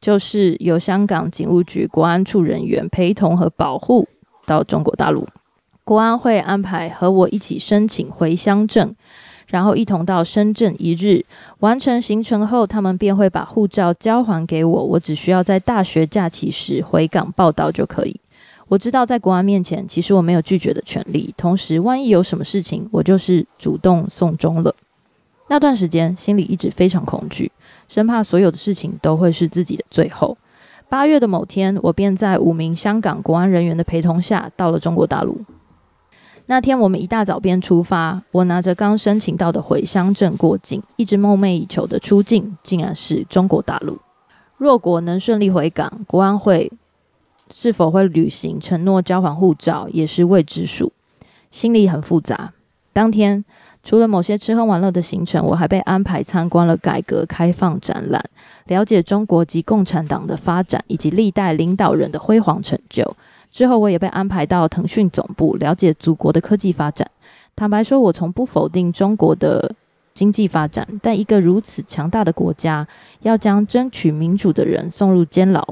[0.00, 4.08] 就是由香港警务局国安处人员陪同和保护。
[4.44, 5.24] 到中国大陆，
[5.92, 8.96] 国安会安排和我一起申请回乡证，
[9.48, 11.22] 然后一同到深圳一日。
[11.58, 18.18] 完成行程后，他们便会把护照交还给我，我只需要在大学假期时回港报到就可以。
[18.68, 21.34] 我知道在国安面前，其实我没有拒绝的权利。
[21.36, 24.74] 同时，万一有什么事情，我就是主动送终了。
[25.50, 27.52] 那段时间，心里一直非常恐惧，
[27.86, 30.38] 生怕所有的事情都会是自己的最后。
[30.88, 35.38] 八月的某天，我便在五名香港国安人员的陪同下到了中国大陆。
[36.52, 43.98] 那天我们一大早便出发，我拿着刚申请到的回乡证过境，一直梦寐以求的出境，竟然是中国大陆。
[44.58, 46.70] 若果能顺利回港，国安会
[47.50, 50.92] 是否会履行承诺交还护照，也是未知数，
[51.50, 52.52] 心里很复杂。
[52.92, 53.42] 当天。
[53.84, 58.24] 除了某些吃喝玩乐的行程，我还被安排参观了改革开放展览，
[58.66, 63.16] 了解中国及共产党的发展以及历代领导人的辉煌成就。
[63.52, 67.08] 之后，我也被安排到腾讯总部，了解祖国的科技发展。
[67.54, 69.74] 坦白说，我从不否定中国的
[70.14, 72.88] 经济发展，但一个如此强大的国家，
[73.20, 75.62] 要将争取民主的人送入监牢，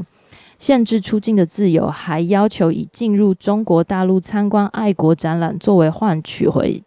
[0.59, 6.85] 限制出境的自由，还要求以进入中国大陆参观爱国展览作为换取回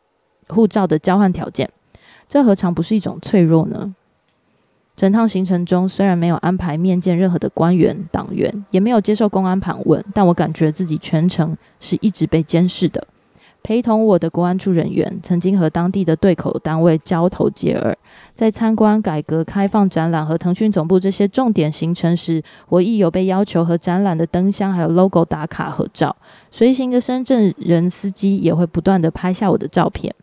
[0.47, 1.67] 护照的交换条件，
[2.27, 3.95] 这何尝不是一种脆弱呢？
[4.95, 13.07] 整趟行程中，虽然没有安排面见任何的官员、党员，也没有接受公安盘问，但我感觉自己全程是一直被监视的。
[13.63, 17.97] 陪同我的国安处人员曾经和当地的对口单位交头接耳，
[18.35, 26.13] 在参观改革开放展览和腾讯总部这些重点行程时，我亦有被要求和展览的灯箱还有 logo 打卡合照。
[26.51, 30.13] 随行的深圳人司机也会不断地拍下我的照片。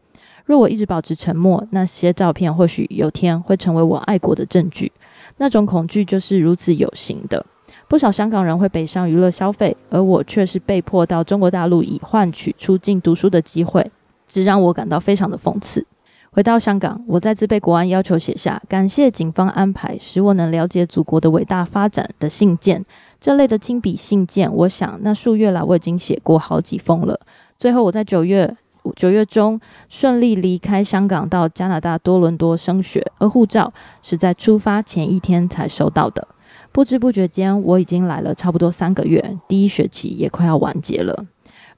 [0.51, 4.91] 若我一直保持沉默，那些照片或许有天会成为我爱国的证据。
[5.37, 7.47] 那种恐惧就是如此有形的。
[7.87, 13.89] 不少香港人会北上娱乐消费，而我却是被迫到中国大陆以换取出境读书的机会，
[14.27, 15.87] 这让我感到非常的讽刺。
[16.33, 22.85] 回到香港，我再次被国安要求写下感谢警方安排，使我能了解祖国的伟大发展的信件。
[23.21, 27.21] 这类的亲笔信件，我想那数月来我已经写过好几封了。
[27.57, 28.57] 最后，我在九月
[28.97, 36.27] 九月中顺利离开香港，到加拿大多伦多升学，而护照是在出发前一天才收到的。
[36.73, 41.27] 不知不觉间，我已经来了差不多三个月，第一学期也快要完结了。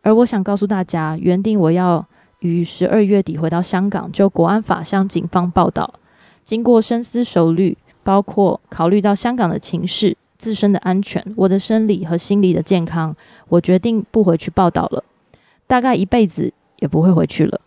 [0.03, 2.07] 而我想告诉大家，原定我要
[2.41, 5.95] 于十二月底回到香港，就国安法向警方报道。
[6.45, 13.15] 经过深思熟虑，包括考虑到香港的情势、自身的安全、我的生理和心理的健康，
[13.49, 15.05] 我决定不回去报道了。
[15.67, 17.61] 大概一辈子也不会回去了。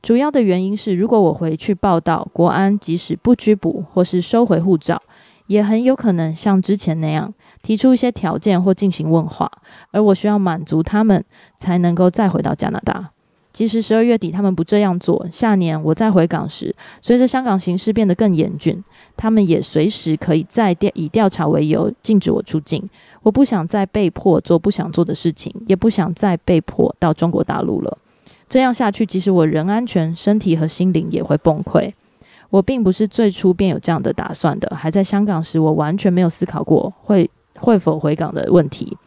[0.00, 5.02] 主要的原因是，如果我回去报到，国安即使不拘捕或是收回护照。
[5.48, 9.50] 也很有可能像之前那样提出一些条件或进行问话，
[9.90, 11.22] 而我需要满足他们
[11.58, 13.10] 才能够再回到加拿大。
[13.52, 18.82] 即使十二月底他们不这样做，下年我再回港时，随着香港形势变得更严峻，
[19.14, 22.88] 他们也随时可以再调以调查为由禁止我出境。
[23.22, 27.98] 我不想再被迫做不想做的事情，也不想再被迫到中国大陆了。
[28.52, 31.90] 这样下去，即使我人安全，身体和心灵也会崩溃。
[32.50, 38.98] 我并不是最初便有这样的打算的，还在香港时，我完全没有思考过会会否回港的问题，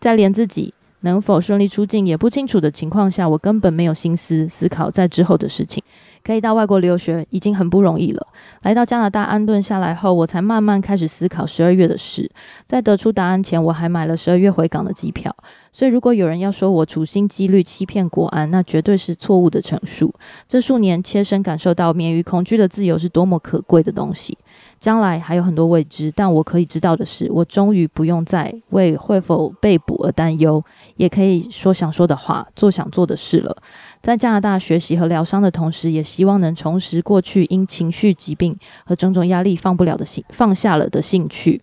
[0.00, 5.84] 在连自己能否顺利出境也不清楚的情况下，我根本没有心思思考在之后的事情。
[6.24, 8.26] 可以到外国留学已经很不容易了。
[8.62, 12.30] 来到加拿大安顿下来后，我才慢慢开始思考十二月的事。
[12.66, 15.34] 在得出答案前，我还买了十二月回港的机票。
[15.70, 20.14] 所以，如果有人要说我处心积虑欺骗国安，那绝对是错误的陈述。
[20.48, 24.38] 这数年切身感受到免于恐惧的自由是多么可贵的东西。
[24.84, 30.62] 将来还有很多未知，但我可以知道的是，我终于不用再为会否被捕而担忧，
[30.96, 33.56] 也可以说想说的话，做想做的事了。
[34.02, 41.62] 在加拿大学习和疗伤的同时，也希望能重拾过去因情绪疾病和种种压力放不了的兴放下了的兴趣，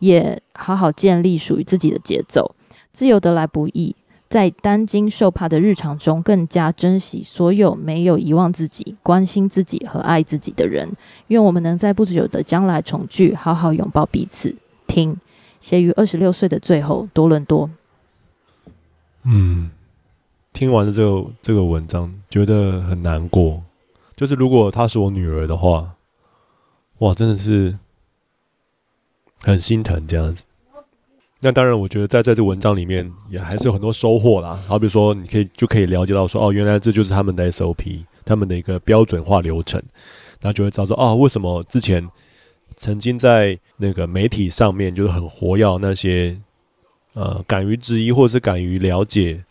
[0.00, 2.56] 也好好建立属于自己的节奏。
[2.92, 3.94] 自由得来不易，
[4.36, 10.94] 在担惊受怕的日常中，更加珍惜所有没有遗忘自己、关心自己和爱自己的人。
[11.28, 14.54] 愿我们能在不久的将来重聚，好好拥抱彼此。
[14.86, 15.18] 听，
[15.58, 17.70] 写于二十六岁的最后，多伦多。
[19.22, 19.70] 嗯。
[20.52, 23.62] 听完了这个这个文章，觉得很难过。
[24.16, 25.94] 就是如果她是我女儿的话，
[26.98, 27.78] 哇，真的是
[29.40, 30.44] 很心疼这样子。
[31.46, 34.58] 那当然，我觉得在在这文章里面也还是有很多收获啦。
[34.66, 39.80] 好，比如说，你可以就可以了解到说，哦，原来这就是他们的 SOP，他们的一个标准化流程。
[40.40, 42.04] 那就会知道说，哦，为什么之前
[42.74, 46.36] 曾经在那个媒体上面就是很活跃那些
[47.12, 49.44] 呃，敢于质疑或者是敢于了解。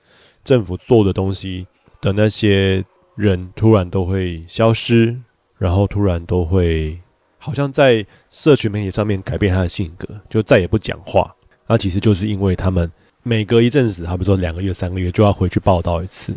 [0.43, 1.65] 政府做的东西
[2.01, 2.83] 的那些
[3.15, 5.15] 人突然都会消失，
[5.57, 6.99] 然后突然都会
[7.37, 11.33] 好像在社群媒体上面改变他的性格，就再也不讲话。
[11.67, 12.91] 那其实就是因为他们
[13.23, 16.33] 每隔一阵子，好比说两个月、三个月就要回去报道一次。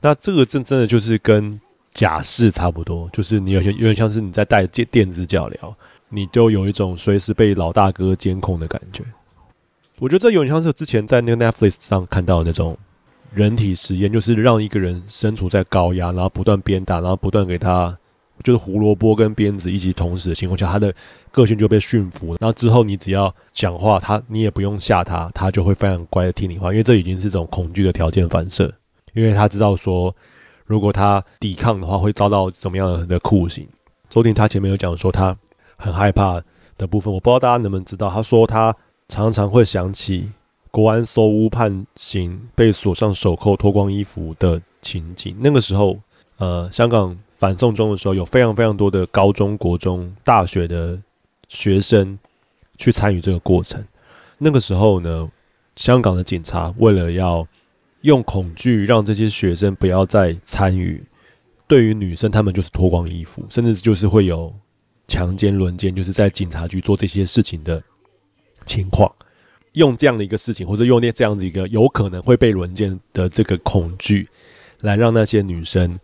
[0.00, 1.60] 那这个真真的就是跟
[1.92, 5.74] 假释差不多，就是你有些有点像是你在带电电子脚镣，
[6.08, 9.02] 你就有一种随时被老大哥监控的感觉。
[9.98, 12.76] 我觉得这有点像是之前在那个 Netflix 上看到的那种。
[13.34, 17.94] 人体实验就是让一个人身处在高压，然后不断鞭打，然后不断给他
[18.42, 20.94] 就是胡萝卜跟鞭子一起同时的情况下，他的
[21.30, 22.36] 个性就被驯服。
[22.40, 28.72] 然后之后你只要讲话，他你也不用吓他，他就会非常乖的听你话，因为这已经是这种恐惧的条件反射，
[29.14, 30.14] 因为他知道说
[30.64, 33.66] 如果他抵抗的话会遭到什么样的酷刑。
[34.08, 35.36] 周婷他前面有讲说他
[35.76, 36.40] 很害怕
[36.78, 38.74] 的部分，我不知道大家能不能知道，他说他
[39.08, 40.30] 常常会想起。
[40.72, 45.34] 国安搜屋判刑，被锁上手铐、脱光衣服的情景。
[45.40, 45.98] 那个时候，
[46.36, 47.16] 呃，香港
[47.46, 51.00] 反送中的时候，有非常非常多的高中国中、大学的
[51.46, 52.18] 学生
[52.76, 53.80] 去参与这个过程。
[54.36, 55.30] 那个时候呢，
[55.76, 57.46] 香港的警察为了要
[58.00, 61.00] 用恐惧让这些学生不要再参与，
[61.68, 64.52] 对于女生，他们就是脱光衣服，甚至就是会有
[65.06, 67.80] 强奸、轮奸，就是在警察局做这些事情的
[68.64, 69.08] 情况。
[69.74, 74.28] 用这样的一个事情，或者用那这样子一个有可能会被轮奸的这个恐惧，
[74.80, 75.96] 来让那些女生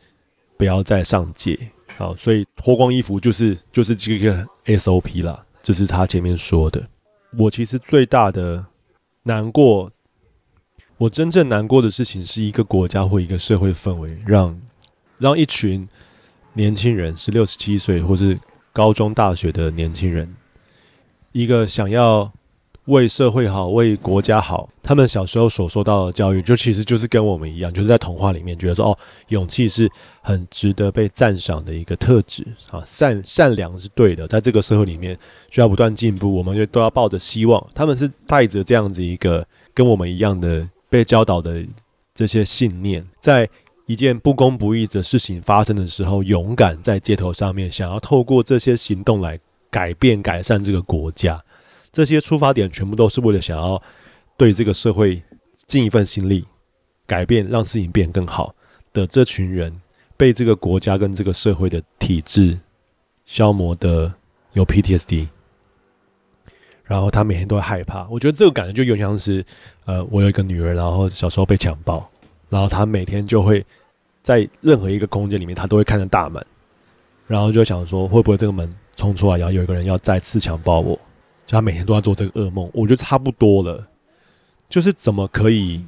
[0.62, 1.58] 不要再上街。
[1.96, 6.80] 好，所以脱光衣服就是就是这个 SOP 啦，这是他前面说的。
[7.36, 8.64] 我其实最大的
[9.24, 9.90] 难过，
[10.98, 14.56] 我真正难过的事情是一个国家或一个社会氛围，让
[15.18, 15.88] 让一群
[16.52, 18.38] 年轻人，十六、十七岁或是
[18.72, 20.32] 高中、大学的年轻人，
[21.32, 22.32] 一个想要。
[22.86, 24.68] 为社会好，为国家好。
[24.82, 29.88] 他们小时候所受到的教育，就其实就是跟我们一样，就是在童话里面觉得说，哦，勇气是
[30.20, 35.16] 很值得被赞赏的一个特质啊，善善良是对的，在这个社会里面
[35.50, 37.64] 需要不断进步，我们就都要抱着希望。
[37.72, 41.64] 他们是带着这样子一个跟我们一样的被教导的
[42.12, 43.48] 这些信念，在
[43.86, 49.38] 一件不公不义的事情发生的时候，勇敢在街头上面，想要透过这些行动来
[49.70, 51.40] 改变、改善这个国家。
[51.92, 53.80] 这些出发点全部都是为了想要
[54.36, 55.22] 对这个社会
[55.68, 56.44] 尽一份心力，
[57.06, 58.54] 改变，让事情变更好
[58.94, 59.80] 的这群人，
[60.16, 62.58] 被这个国家跟这个社会的体制
[63.26, 64.12] 消磨的
[64.54, 65.28] 有 PTSD，
[66.84, 68.08] 然后他每天都会害怕。
[68.08, 69.44] 我觉得这个感觉就有点像是，
[69.84, 72.10] 呃，我有一个女儿，然后小时候被强暴，
[72.48, 73.64] 然后她每天就会
[74.22, 76.44] 在任何一个空间里面，她都会看着大门，
[77.26, 80.98] 然后就想说会不会这个门冲出来，然后有一个人要再次强暴我。
[81.52, 83.86] 他每天都在做这个噩梦，我觉得差不多了。
[84.68, 85.84] 就是怎么可以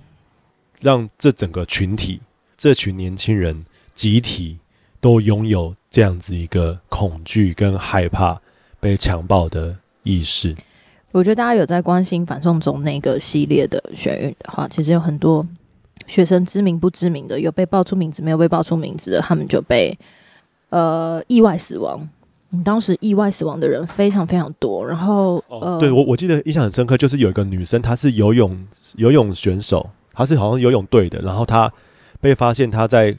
[0.80, 2.20] 让这整个群体、
[2.56, 4.58] 这群年轻人集体
[5.00, 8.38] 都拥有这样子一个恐惧跟害怕
[8.78, 10.54] 被强暴的意识？
[11.12, 15.46] 我觉得大家有在关心反送中那个系列的学运的话，其实有很多
[16.06, 19.98] 学生知名不知名的，有被报出名字，没有被报出名字的，他们就被
[20.68, 22.06] 呃意外死亡。
[22.62, 31.72] 当时意外死亡的人非常非常多，然后、哦、呃，对我我记得印象很深刻，就是有一个女生，她是游泳游泳选手，她是好像游泳队的，然后她
[32.20, 33.16] 被发现她在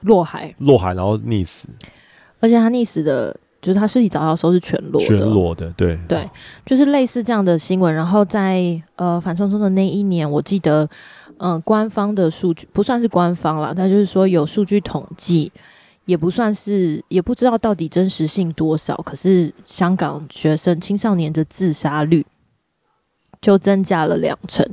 [0.00, 1.68] 落海落海，然后溺死，
[2.40, 6.28] 而且她溺死的，就是她尸体找到的时候是全裸的，全裸的，对对，
[6.64, 7.94] 就是类似这样的新闻。
[7.94, 10.84] 然后在呃反送中的那一年，我记得，
[11.38, 15.52] 嗯、呃，官方的数据不算是官方啦，但就是说有数据统计。
[16.04, 18.96] 也不算是，也不知道到底真实性多少。
[18.96, 22.26] 可是香港学生青少年的自杀率
[23.40, 24.66] 就增加了两成，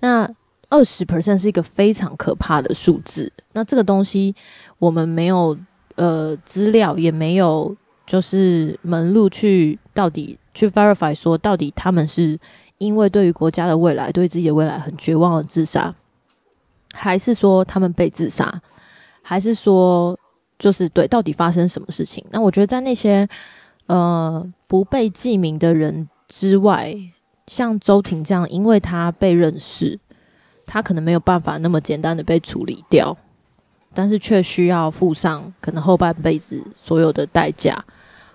[0.00, 0.30] 那
[0.68, 3.32] 二十 percent 是一个非常可怕的数字。
[3.54, 4.34] 那这个东西
[4.78, 5.56] 我们没有
[5.94, 7.74] 呃资料，也没有
[8.06, 12.38] 就是门路去到底去 verify 说到底他们是
[12.76, 15.94] 因为对于国家的未来、对自己的未来很绝望而自杀，
[16.92, 18.60] 还是说他们被自杀，
[19.22, 20.18] 还是说？
[20.60, 22.22] 就是对，到底发生什么事情？
[22.30, 23.26] 那我觉得在那些
[23.86, 26.94] 呃不被记名的人之外，
[27.46, 29.98] 像周婷这样，因为他被认识，
[30.66, 33.16] 他可能没有办法那么简单的被处理掉，
[33.94, 37.82] 但是却需要付上可能后半辈子所有的代价。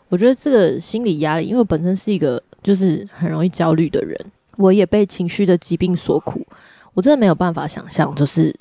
[0.09, 4.19] 我觉得这个心理压力，因为本身是一个就是很容易焦虑的人，
[4.57, 6.45] 我也被情绪的疾病所苦，
[6.93, 8.53] 我真的没有办法想象，就是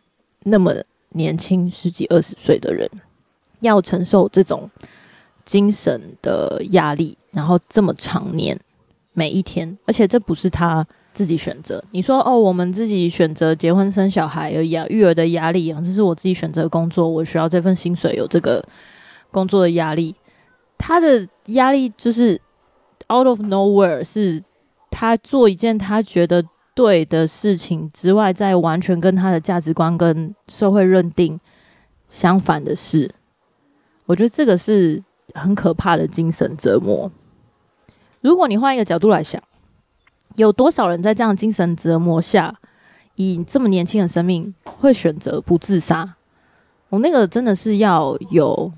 [0.44, 0.74] 那么
[1.10, 2.88] 年轻十几二十岁的人。
[3.64, 4.70] 要承受这种
[5.44, 8.58] 精神的压力，然后这么长年，
[9.12, 11.82] 每一天，而且这不是他自己选择。
[11.90, 18.64] 你说哦，我们自己选择结婚生小孩而已啊，育儿的压力啊，这是我自己选择工作，我需要这份薪水，有这个
[19.30, 20.14] 工作的压力。
[20.78, 22.40] 他的压力就是
[23.12, 24.42] out of nowhere，是
[24.90, 26.44] 他做一件他觉得
[26.74, 31.38] 对的事情之外，在完全跟他的价值观跟社会认定
[32.08, 33.10] 相反的事。
[34.06, 35.02] 我觉得这个是
[35.34, 37.10] 很可怕的精神折磨。
[38.20, 39.42] 如果你换一个角度来想，
[40.36, 42.54] 有多少人在这样精神折磨下，
[43.14, 46.14] 以这么年轻的生命会选择不自杀？
[46.88, 48.72] 我那个真的是要有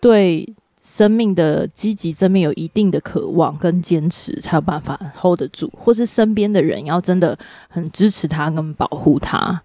[0.00, 9.62] 对生命的积极正面有一定的渴望跟坚持，才有办法 hold 得住，或是身边的人要真的很支持他跟保护他，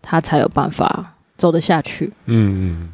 [0.00, 2.12] 他才有办法走得下去。
[2.26, 2.92] 嗯嗯。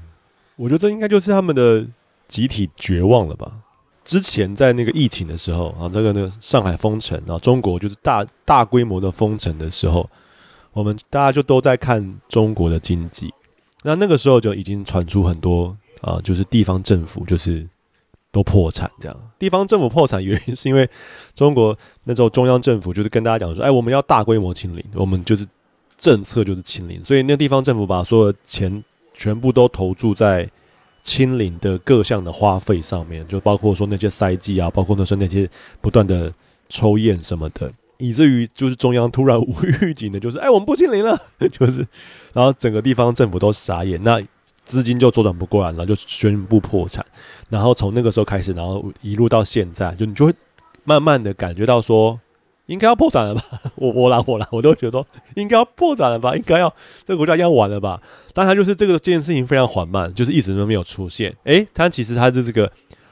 [0.58, 1.86] 我觉得这应该就是他们的
[2.26, 3.50] 集体绝望了吧？
[4.02, 10.10] 之前在那个疫情的时候啊，这个那个上海封城啊，中国就是大大规模的封城的时候，
[10.72, 13.32] 我们大家就都在看中国的经济。
[13.84, 17.64] 那那个时候就已经传出很多啊，就是地方政府就是
[18.32, 19.16] 都破产这样。
[19.38, 20.88] 地方政府破产原因是因为
[21.36, 25.46] 中国那时候中央政府就是跟大家讲说，哎，我们要大规模清零，我们就是
[25.96, 28.82] 政策就是清零，所以那地方政府把所有钱。
[29.18, 30.48] 全部都投注在
[31.02, 35.50] 清零的各项的花费上面，就包括说那些赛季啊，包括那些那些
[35.80, 36.32] 不断的
[36.68, 37.70] 抽验什么的。
[37.98, 39.52] 以至于就是中央突然无
[39.82, 41.20] 预警的，就是哎，我们不清零了，
[41.52, 41.84] 就是，
[42.32, 44.22] 然后整个地方政府都傻眼，那
[44.64, 47.04] 资金就周转不过来，然后就宣布破产，
[47.48, 50.34] 然后从那个时候开始，然后一路到现在，就你就会
[50.84, 52.20] 慢慢的感觉到说，
[52.68, 53.42] 应该要破产了吧？
[53.76, 56.34] 我我啦我啦，我都觉得说应该要破产了吧？
[56.36, 56.72] 应该要
[57.04, 58.00] 这个国家要完了吧？
[58.32, 61.34] 但它就是这个这件事情非常缓慢，就是一直都没有出现。
[61.44, 62.70] 诶，它其实它就是个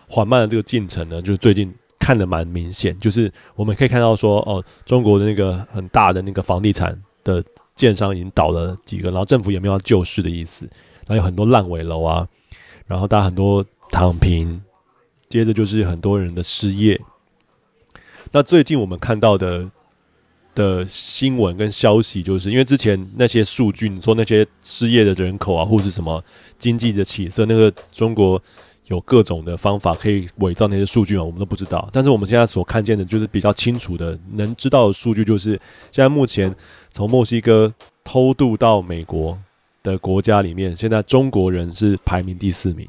[0.09, 1.74] 缓慢的这个进程呢，就是最近。
[1.98, 7.42] 看得蛮明显，就是我们可以看到说，哦，中国的那个很大的那个房地产的
[7.74, 10.66] 建商已经倒了几个，然后政府也没有救市的意思，
[11.04, 12.28] 然后有很多烂尾楼啊，
[12.86, 14.62] 然后大家很多躺平，
[15.28, 17.00] 接着就是很多人的失业。
[18.37, 19.66] 那最近我们看到的
[20.55, 26.22] 的新闻跟消息，就是因为之前那些数据，你说那些失业的人口啊，或是什么
[26.59, 28.41] 经济的起色，那个中国。
[28.89, 31.89] 有各种的方法可以伪造那些数据啊，我们都不知道。
[31.93, 35.61] 但是我们现在所看见的，就是比较清楚的，能知道的数据，就是
[35.91, 36.55] 现在目前
[36.93, 37.74] 从墨西哥
[38.05, 39.37] 偷渡到美国
[39.82, 42.89] 的国家里面，现在中国人是排名第四名。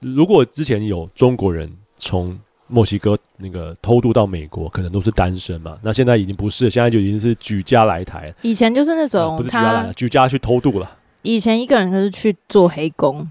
[0.00, 8.32] 如果之前有中国人从墨西哥那个偷渡到美国，可能都是单身嘛，那现在已经不是，现在就已经是举家来台。
[8.42, 10.90] 以前就是那种、啊、不是举家来了，举家去偷渡了。
[11.22, 13.28] 以前一个人他是去做黑工。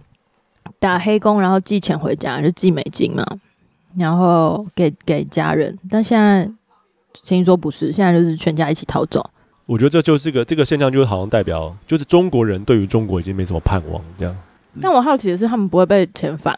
[0.79, 3.25] 打黑工，然后寄钱回家，就寄美金嘛，
[3.95, 5.77] 然后给给家人。
[5.89, 6.49] 但现在
[7.23, 9.29] 听说不是，现在就是全家一起逃走。
[9.65, 14.35] 我觉得这就是个这个现象，就是好像代表，就是中国人对于中国已经没什么盼望这样。
[14.81, 16.57] 但我好奇的是，他们不会被遣返？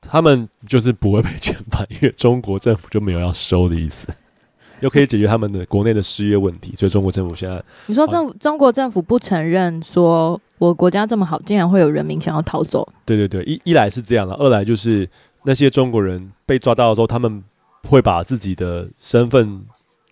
[0.00, 4.06] 他们就是不会被遣返，因为中国政府就没有要收的意思。
[4.80, 12.88] 又可以解决他们的国内的失业问题，所以中国政府现在你说政府中国政府不承认说我国家这么好，竟然会有人民想要逃走？
[13.04, 15.08] 对对对，一一来是这样了，二来就是
[15.42, 17.42] 那些中国人被抓到的时候，他们
[17.88, 19.64] 会把自己的身份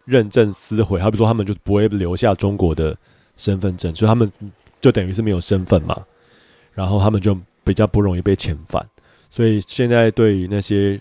[0.04, 2.96] 认证撕毁，好比说他们就不会留下中国的
[3.36, 4.28] 身份证，所以他们
[4.80, 5.96] 就等于是没有身份嘛，
[6.74, 8.84] 然后他们就比较不容易被遣返，
[9.36, 10.98] 所以现在对于那些。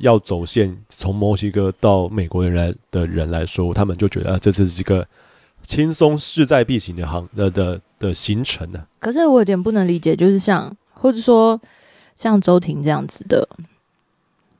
[0.00, 5.08] 要走线从墨西哥到美国的人的人来说，他们就觉得啊，这次是一个
[5.62, 8.84] 轻松势在必行的行的的的行程呢、啊。
[9.00, 11.58] 可是我有点不能理解，就是像或者说
[12.14, 13.48] 像周婷这样子的，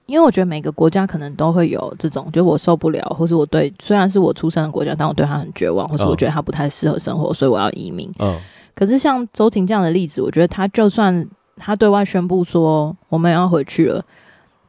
[0.06, 8.10] 因为我觉得每个国家可能都会有这种，就我受不了，或是我对虽然是我出生的国家，但我对他很绝望，或是我觉得他不太适合生活，所以我要移民。
[8.20, 8.40] 嗯。
[8.74, 14.04] 可是像周婷这样的例子，我觉得他就算他对外宣布说我们要回去了。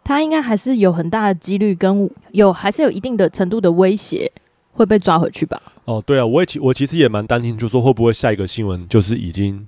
[0.03, 4.31] 他应该还是有很大的几率跟有还是有一定的程度的威胁
[4.71, 5.61] 会被抓回去吧？
[5.83, 9.67] 哦，对啊，我也其我其实也蛮担心，就说会不会下一个新闻就是已经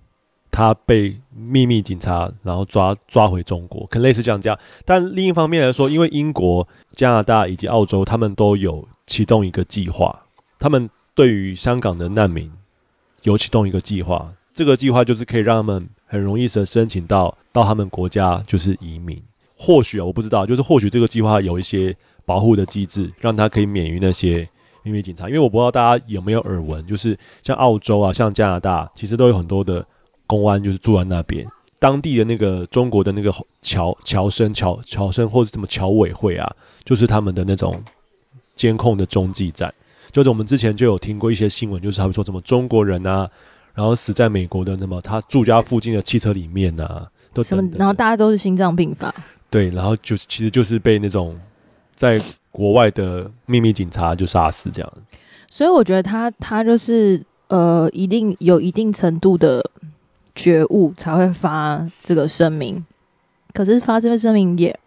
[0.49, 4.57] 他被秘密警察然后抓抓回中国，可能类似这样这样。
[4.86, 10.22] 但另一方面来说，因为英国、加拿大以及澳洲他们都有启动一个计划，
[10.57, 12.49] 他们对于香港的难民
[13.24, 19.22] 有启动一个计划，这个计划就是可以让他们很容易的申请到到他们国家就是移民。
[19.55, 21.95] 或许啊，我不知道，就是或许这个计划有一些
[22.26, 24.47] 保护的机制，让他可以免于那些
[24.84, 25.28] 秘密警察。
[25.28, 29.86] 因为我不知道大家有没有耳闻，就是像澳洲啊，像加拿大，其实都有很多的
[30.26, 31.45] 公安，就是住在那边。
[31.78, 36.49] 当地的那个中国的那个侨侨生、侨侨生或者什么侨委会啊，
[36.86, 37.82] 就是他们的那种
[38.55, 39.74] 监控的中继站。
[40.12, 43.30] 就是我们之前就有听过一些新闻，就是他们说什么中国人啊，
[43.80, 49.14] 然后死在美国的那么他住家附近的汽车里面啊，都什么，然后大家都是心脏病发。
[49.50, 51.40] 对，然后就是其实就是被那种
[51.96, 52.20] 在
[52.52, 54.94] 国外的秘密警察就杀死这样。
[55.50, 59.64] 所以我觉得他他就是呃，一定有一定程度的
[60.36, 62.86] 觉悟才会发这个声明。
[63.54, 64.78] 可是发这个声明也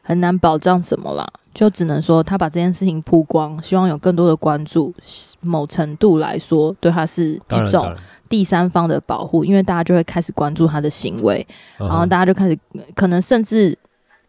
[0.00, 4.94] 很难保障什么啦，就只能说他把这件事情曝光，希望有更多的关注。
[5.40, 7.94] 某程度来说，对他是一种
[8.28, 11.46] 第三方的保护，因为大家就会开始关注他的行为，
[11.78, 12.58] 然后大家就开始
[12.94, 13.76] 可能甚至。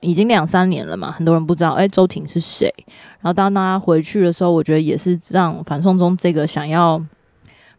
[0.06, 2.70] 已经两三年了嘛，很多人不知道，哎，周婷是谁？
[3.22, 7.02] 然后当大家回去的时候，我觉得也是让反送中这个想要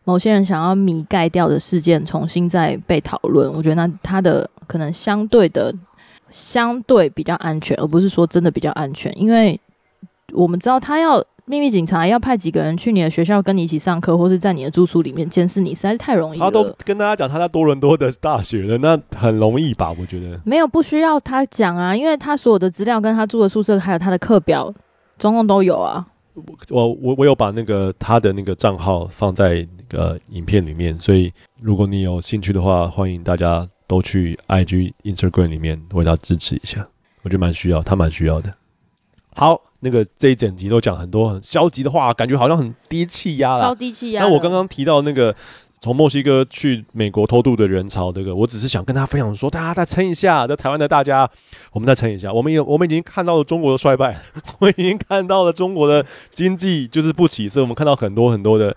[0.05, 3.53] 某些人想要弥盖掉的事件重新再被讨论。
[3.53, 5.71] 我觉得那他的可能相对的
[6.35, 9.61] 相对比较安全，而不是说真的比较安全，因为
[10.33, 11.25] 我们知道他要。
[11.47, 16.47] 秘密警察要派几个人去你的学校跟你一起上课，或是在你的住宿里面监视你，实在是太容易了。
[16.47, 19.95] 他都跟大家讲他在多伦多的大学了，那很容易吧？
[20.01, 24.73] 我觉得没有不需要他讲啊，因为他所有的资料跟他住的宿舍还有他的课表，
[25.19, 26.07] 总共都有啊。
[26.71, 31.31] 我我我有把那个他的那个账号放在那个影片里面，所以
[31.61, 36.87] 如果你有兴趣的话，欢迎大家都去 IG Instagram 里面为他支持一下，
[37.23, 38.53] 我觉得蛮需要，他蛮需要的。
[39.37, 44.23] 好，那个这一整集都讲很多很消极的话，感觉好像很低气压了，超低气压。
[44.23, 45.35] 那我刚刚提到那个
[45.81, 51.29] 从墨西哥去美国偷渡的人潮，这个我只是想跟大家分享说，大家再撑一下，在台湾的大家，
[51.73, 52.33] 我们再撑一下。
[52.33, 54.19] 我们有，我们已经看到了中国的衰败，
[54.61, 57.61] 我们已经看到了中国的经济就是不起色。
[57.61, 58.75] 我们看到很多很多的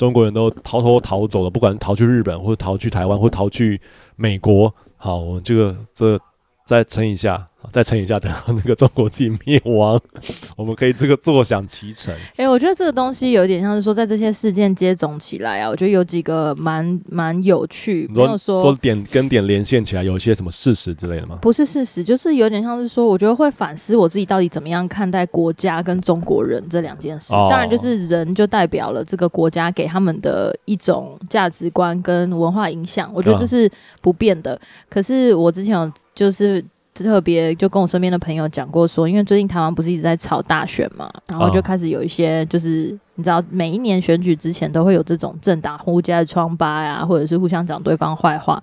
[0.00, 3.78] 中国人都偷偷逃走了，不管逃去日本，或者逃去台湾，或逃去
[4.16, 4.74] 美国。
[4.96, 6.18] 好，我们这个这
[6.64, 7.46] 再称一下。
[7.72, 10.00] 再撑一下，等到那个中国自己灭亡，
[10.56, 12.12] 我们可以这个坐享其成。
[12.32, 18.08] 哎、欸，我觉得这个东西有点像是说，在这些事件接踵起来啊，我觉得有几个蛮蛮有趣。
[18.14, 21.38] 没有说做点跟点连线起来，有一些什么事实之类的吗？
[21.40, 27.32] 不是事实，就是有点像是说，我觉得会反思我自己到底怎么样看待国家跟中国人这两件事。
[27.34, 33.70] 哦、当然，就是人就代表了这个国家给他们的一种价值观跟文化影响，我觉得这是
[34.02, 34.54] 不变的。
[34.54, 36.64] 哦、可是我之前有就是。
[36.92, 48.62] 特别就跟我身边的朋友讲过说，因为最近台湾不是一直在炒大选嘛，然后就开始有一些就是你知道，每一年选举之前都会有这种政党互加的疮疤呀，或者是互相讲对方坏话，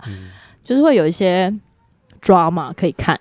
[0.62, 1.52] 就是会有一些
[2.22, 3.18] drama 可以看。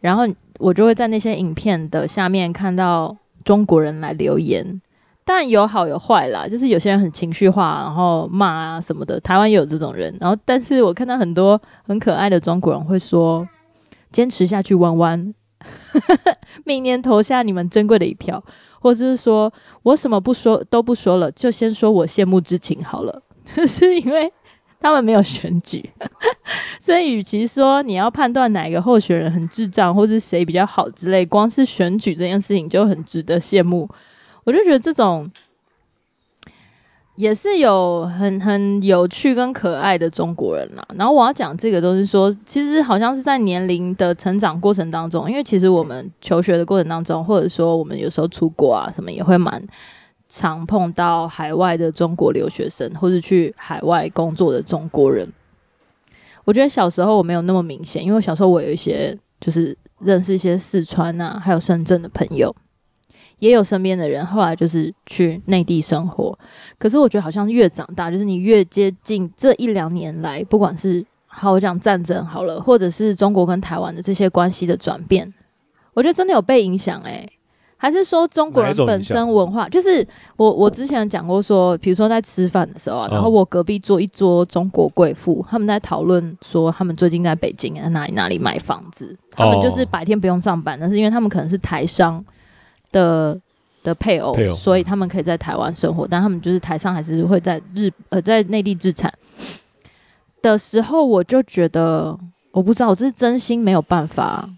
[0.00, 0.26] 然后
[0.58, 4.80] 我就会在那些影片的下面看到中国人来留言，
[5.24, 10.16] 当然有好有坏啦，就是有些人很情绪化，然后骂啊什么的，台湾也有这种人。
[10.20, 13.46] 然后，但是我看到很多很可爱的中国人会说。
[14.12, 15.34] 坚持下去，弯弯，
[16.64, 18.42] 明年投下你们珍贵的一票，
[18.80, 19.52] 或者是说
[19.82, 23.22] 我什么不说都不说了，就先说我羡慕之情好了。
[23.54, 24.32] 就是因为
[24.80, 25.90] 他们没有选举，
[26.80, 33.88] 所以与其说你要判断哪个候选人很智障，或是谁比较好之类，光是选举这件事情就很值得羡慕。
[34.44, 35.30] 我就觉得这种。
[37.16, 40.86] 也是有很很有趣跟可爱的中国人啦。
[40.94, 49.62] 然后我要讲这个都是说，其实好像是在年龄的成长过程当中，因为其实我们求学的过程当中，或者说我们有时候出国啊什么，也会蛮
[50.28, 55.26] 常碰到海外的中国留学生，或是去海外工作的中国人。
[56.44, 62.54] 我觉得小时候我没有那么明显，因为小时候我有一些就是认识一些四川啊，还有深圳的朋友。
[63.38, 66.36] 也有身边的人后来就是去内地生活，
[66.78, 75.30] 可是我觉得好像越长大，就是你越接近这一两年来，不管是好我讲战争好了，或者是中国跟台湾的这些关系的转变，
[75.92, 77.32] 我觉得真的有被影响诶、欸，
[77.76, 79.68] 还是说中国人本身文化？
[79.68, 80.06] 就是
[80.36, 92.24] 我我之前讲过说，比如说在吃饭的时候啊，然后我隔壁坐一桌中国贵妇，他们在讨论说他们最近在北京啊哪里哪里买房子，他们就是白天不用上班，但是因为他们可能是台商。
[92.96, 93.38] 的
[93.82, 99.12] 的配偶，配偶，所以他们可以在台湾生活，但他们就是台上还是会在日呃在内地置产
[100.40, 102.18] 的时候，我就觉得
[102.52, 104.48] 我不知道，我这是真心没有办法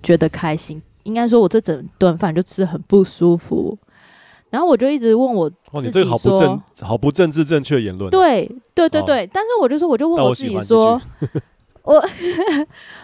[0.00, 0.80] 觉得开心。
[1.02, 3.76] 应该说，我这整顿饭就吃得很不舒服。
[4.50, 11.00] 然后我就一直问我自己说：“好不正，好不政治正确的言论。”对对对对，哦、但是我就说，我就问我自己说。
[11.86, 12.02] 我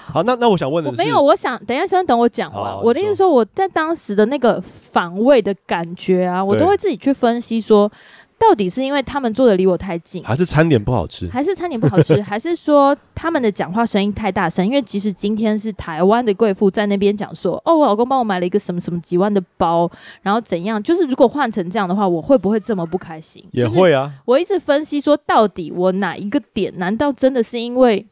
[0.06, 2.82] 好，那那我想问的是，没有，我想等一下，先等我讲完。
[2.82, 7.92] 我的意思说，我在当时的那个反胃的感觉啊，我都会自己去分析说，
[8.38, 14.64] 到底是因为他们坐的离我太近，还是餐点不好吃，还是餐点不好吃， 还是说他们的讲话声音太大声？
[14.66, 19.88] 因为即使今天是台湾的贵妇在那边讲说，哦，我老公帮我买了一个什么什么几万的包，
[20.22, 20.82] 然后怎样？
[20.82, 23.44] 就是如果换成这样的话，我会不会这么不开心？
[23.52, 24.10] 也会啊。
[24.24, 26.72] 我一直分析说，到底我哪一个点？
[26.78, 28.06] 难道真的是因为？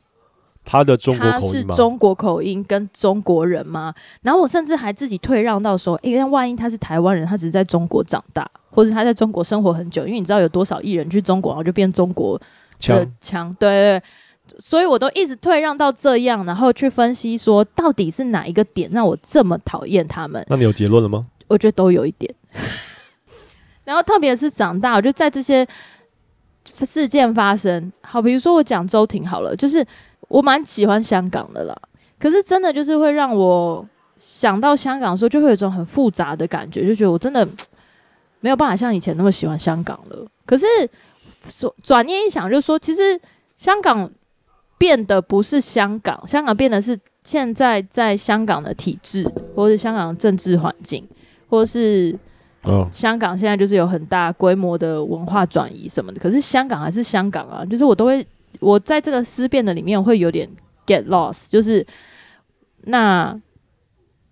[0.70, 1.40] 他的中国口音吗？
[1.40, 3.94] 他是中国口音跟中国人吗？
[4.20, 12.38] 然后我甚至还自己退让到说，哎，那万一他是台湾人，他只是在中国长大，或者他在中国生活很久，因为你知道有多少艺人去中国，然后就变中国
[12.80, 14.00] 的腔，对，对，
[14.46, 20.44] 对，所以我都一直退让到这样，然后去分析说，到底是哪一个点让我这么讨厌他们？
[20.50, 21.28] 那你有结论了吗？
[21.46, 22.34] 我觉得都有一点。
[23.84, 25.66] 然后特别是长大，我就在这些
[26.84, 29.82] 事件发生，好，比如说我讲周婷好了，就是。
[30.28, 31.74] 我蛮喜欢香港的啦，
[32.18, 33.84] 可是真的就是会让我
[34.18, 37.48] 想到香港的时候，就会有一种很复杂的感觉，就觉得我真的
[38.40, 40.26] 没有办法像以前那么喜欢香港了。
[40.44, 40.66] 可是
[41.46, 43.18] 说转念一想，就是说其实
[43.56, 44.10] 香港
[44.76, 49.26] 变得不是香港，香港变得是现在在香港的体制，
[49.56, 51.08] 或是香港的政治环境，
[51.48, 52.14] 或是
[52.92, 56.20] 香港现在就是有很大规模的文化转移什么的。
[56.20, 58.26] 可是香港还是香港啊，就是我都会。
[58.60, 60.48] 我在这个思辨的里面会有点
[60.86, 61.86] get lost，就是
[62.82, 63.38] 那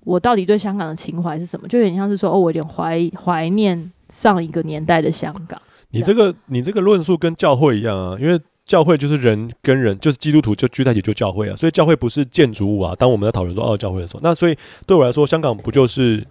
[0.05, 1.67] 我到底对香港的情怀是什么？
[1.69, 5.61] 就有点像是说，哦，我有点怀怀念上一个年代的香港。
[5.91, 12.95] 你这个你这个论述跟教会一样啊，因为教会就是人跟人，就是基督徒就聚在一起就教会啊，所以教会不是建筑物啊。
[12.97, 14.57] 当我们在讨论说哦教会的时候，那所以
[14.87, 16.27] 对我来说，香港不就是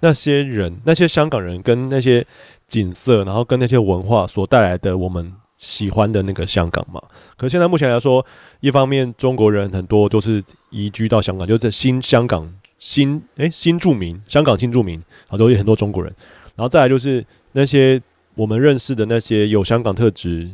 [0.00, 2.26] 那些人、那些香港人跟那些
[2.68, 5.32] 景色，然后跟那些文化所带来的我们
[5.64, 7.02] 喜欢的那个香港嘛。
[7.36, 8.24] 可现在目前来说，
[8.60, 16.14] 一方面中国人很多都是移居到香港，就是新香港新诶、新住民，香港新住民，好多有很多中国人。
[16.54, 18.00] 然后再来就是那些
[18.34, 20.50] 我们认识的那些有香港特质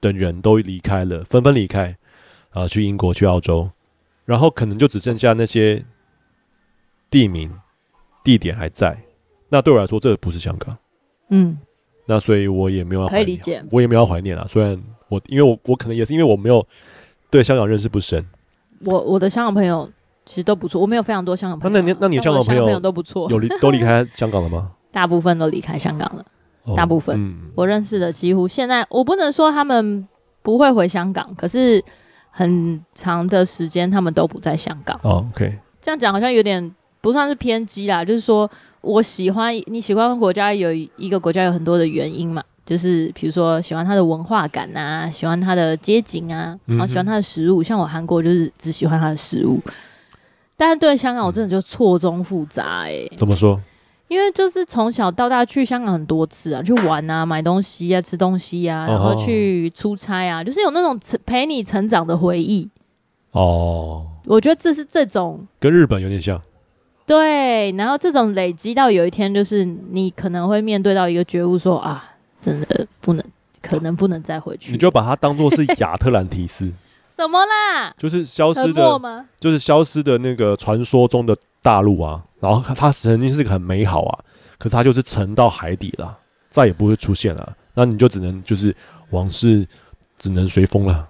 [0.00, 1.96] 的人都离开了，纷纷离开
[2.50, 3.68] 啊，去英国、去澳洲，
[4.24, 5.84] 然后可能就只剩下那些
[7.10, 7.52] 地名。
[8.24, 9.04] 地点还在，
[9.50, 10.76] 那对我来说，这不是香港。
[11.30, 11.56] 嗯，
[12.06, 14.46] 那所以我也没有要怀念，可以理解，我也没有要怀念啊。
[14.48, 16.64] 虽然我，因为我我可能也是因为我没有
[17.30, 18.24] 对香港认识不深。
[18.84, 19.90] 我我的香港朋友
[20.24, 21.74] 其实都不错，我没有非常多香港朋友。
[21.76, 24.70] 那你那你香港朋友，朋友都不错，有离 都离开香港了吗？
[24.92, 26.24] 大部分都离开香港了，
[26.64, 30.06] 哦、大部分、嗯、我认识的几乎现在我不能说他们
[30.42, 31.82] 不会回香港，可是
[32.30, 34.98] 很长的时间他们都不在香港。
[35.02, 36.74] 哦，OK，这样讲好像有点。
[37.02, 38.50] 不算是偏激啦，就是说
[38.86, 47.62] 我喜欢你喜欢的国家，有一个国家有很多的原因嘛，就是比如说喜欢它的文化感啊，喜欢它的街景啊，然后喜欢它的食物。
[47.62, 49.60] 嗯、像我韩国就是只喜欢它的食物，
[50.56, 53.12] 但是对香港我真的就错综复杂哎、欸。
[53.16, 53.60] 怎么说？
[54.06, 62.70] 因为就是从小到大去香港很多次啊，去玩啊，买东西啊，吃东西啊，然后去出差啊，就是有那种陪你成长的回忆。
[63.32, 66.40] 哦，我觉得这是这种跟日本有点像。
[67.06, 72.04] 对，然后这种累积到有一天，就是你可能会面对到一个觉悟说，说啊，
[72.38, 73.24] 真的不能，
[73.62, 74.72] 可能不能再回去。
[74.72, 76.72] 你就把它当做是 亚特兰提斯，
[77.14, 77.94] 什么啦？
[77.96, 82.24] 就是消失的，就是消失的那个传说中的大陆啊。
[82.40, 84.18] 然后它曾经是个很美好啊，
[84.58, 86.18] 可是它就是沉到海底了，
[86.50, 87.56] 再也不会出现了。
[87.74, 88.74] 那你就只能就是
[89.10, 89.64] 往事
[90.18, 91.08] 只能随风了。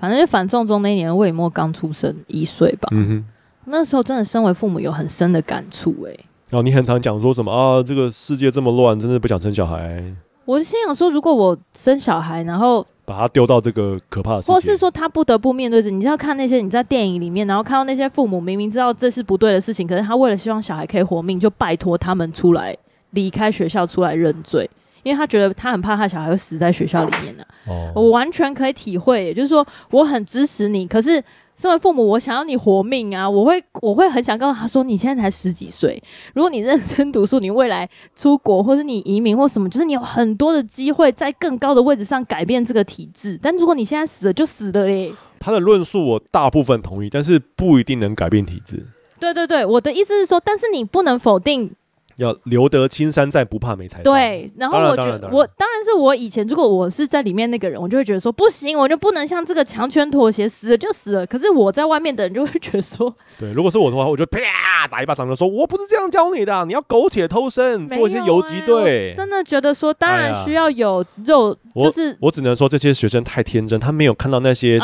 [0.00, 2.88] 反正就反送中那年，魏末刚出生一岁吧。
[2.92, 3.33] 嗯哼。
[3.66, 6.26] 那时候真的身为父母有很深的感触哎、欸。
[6.50, 7.82] 哦，你很常讲说什么啊？
[7.82, 10.04] 这个世界这么乱，真的不想生小孩。
[10.44, 22.76] 我是心想说，如果我生小孩，然后把他丢到这个可怕的世界，或是说他不得不面对着，你就要看那些你在电影里面，然后看到那些父母明明知道这是不对的事情，可是他为了希望小孩可以活命，就拜托他们出来
[23.10, 24.68] 离开学校出来认罪，
[25.02, 27.68] 因为他觉得他很怕他小孩会死在学校里面呢、啊。
[27.68, 31.20] 哦，我完全可以体会，也就是说我很支持你，可是。
[31.56, 33.28] 身为父母，我想要你活命啊！
[33.30, 36.02] 我会，我会很想告诉他说：“你现在才十几岁，
[36.34, 43.38] 如果你认真读书，你未来出国，或者你移民或什么，就是你有很多的机会在更高的位置上改变这个体制。
[43.40, 48.86] 但如果你现在死了，就死了嘞。”他的论述我大部分同意，但是不一定能改变体制。
[49.20, 51.70] 对对对，我的意思是说，但是你不能否定。
[52.16, 54.04] 要留得青山在，不怕没柴烧。
[54.04, 61.26] 对，然后我觉得我当然是我以前，如果我是在里面那个人，我就会觉得说不行，我就不能像这个强权妥协，死了就死了。
[61.26, 69.12] 可是我在外面的人就会觉得说，对，如果是我的话，我就啪打一巴掌，就说我不是这样教你的，你要苟且偷生，做一些游击队。
[69.16, 74.80] 真的觉得说，当然需要有肉，就是我，我只能说这些学生太天真，他没有看到那些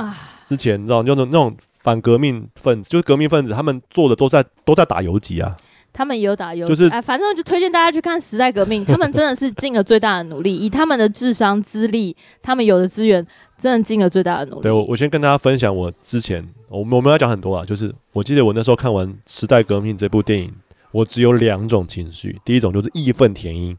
[0.46, 5.54] 之前你知道，就那那种反革命分子，就是革命分子，他们做的都在都在打游击啊。
[5.92, 13.26] 他们也有打游戏，就是哎，反正就推荐大家去看《时代革命》， 他们真的是尽了最大的努力，以他们的智商、资历，他们有的资源，
[13.58, 14.62] 真的尽了最大的努力。
[14.62, 20.52] 对，我我先跟大家分享我之前，我们我们要讲很多啊，就是我记得我那时候看完《时代革命》这部电影，
[20.92, 23.76] 我只有两种情绪，第一种就是义愤填膺，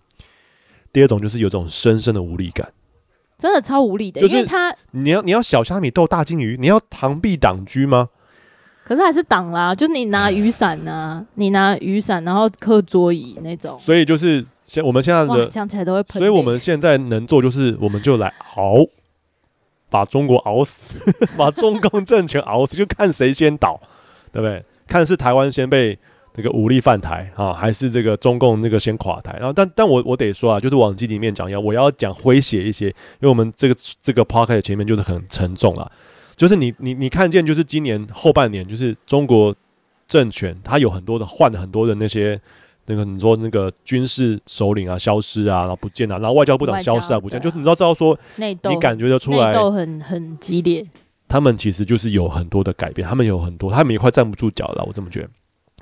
[0.92, 2.74] 第二种就是有种深深的无力感，
[3.38, 8.10] 真的超无力的，就是、因为他你要你要小虾米斗大金鱼，你要螳臂挡车吗？
[8.92, 13.78] 可是还是挡啦，就你拿雨伞呐、啊， 你拿雨伞，然后课桌椅那种。
[13.80, 16.20] 所以就是现我们现在的想起来都会喷。
[16.20, 18.86] 所以我们现在能做就是，我们就来熬，
[19.90, 21.00] 把中国熬死，
[21.38, 23.80] 把中共政权熬死，就看谁先倒，
[24.34, 24.62] 对不对？
[24.90, 25.98] 看是台湾先被
[26.36, 29.32] 那个武力犯台啊，还是这个中共那个先垮台？
[29.40, 35.90] 然后，但但我我得说啊，就是往积极面讲要，我要讲诙谐一些，因为我们这个这个 podcast 前面就是很沉重了。
[36.42, 39.56] 就是你你你看见，就是今年后半年，就是中国
[40.08, 42.42] 政权，它有很多的换了很多的那些
[42.88, 50.84] 那个你说那个军事首领啊消失啊，然后不见啊，然后外交部长消失啊不见，就是你知道知道说你感觉得出来内斗很很激烈。
[51.28, 55.30] 他们其实就是有很多的改变，他们有很多，他们也快站不住脚了，我这么觉得。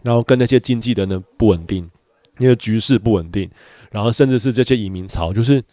[0.03, 1.89] 然后跟那些经济的呢不稳定，
[2.39, 3.49] 那个局势不稳定，
[3.91, 5.64] 然后甚至是这些移民潮，就是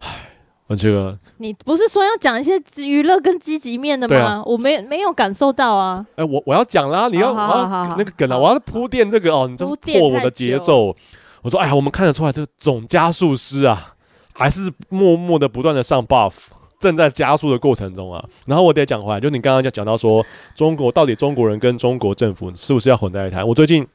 [0.00, 0.24] 唉。
[0.68, 4.16] 我这个，你不是说要讲一些娱乐跟积极面的吗？
[4.16, 6.06] 啊、我没没有感受到啊。
[6.10, 10.94] 哎、欸，我我要讲啦，你要好好好好那个梗啊，我要铺垫这个哦，你这破我的节奏。
[11.40, 13.94] 我说，哎呀，我们看得出来，这个总加速师啊，
[14.34, 16.34] 还是默默的不断的上 buff，
[16.78, 18.22] 正在加速的过程中啊。
[18.46, 20.22] 然后我得讲回来，就你刚刚讲讲到说，
[20.54, 23.48] 中国到底中国人跟中国政府是不是要混在一谈？
[23.48, 23.86] 我最近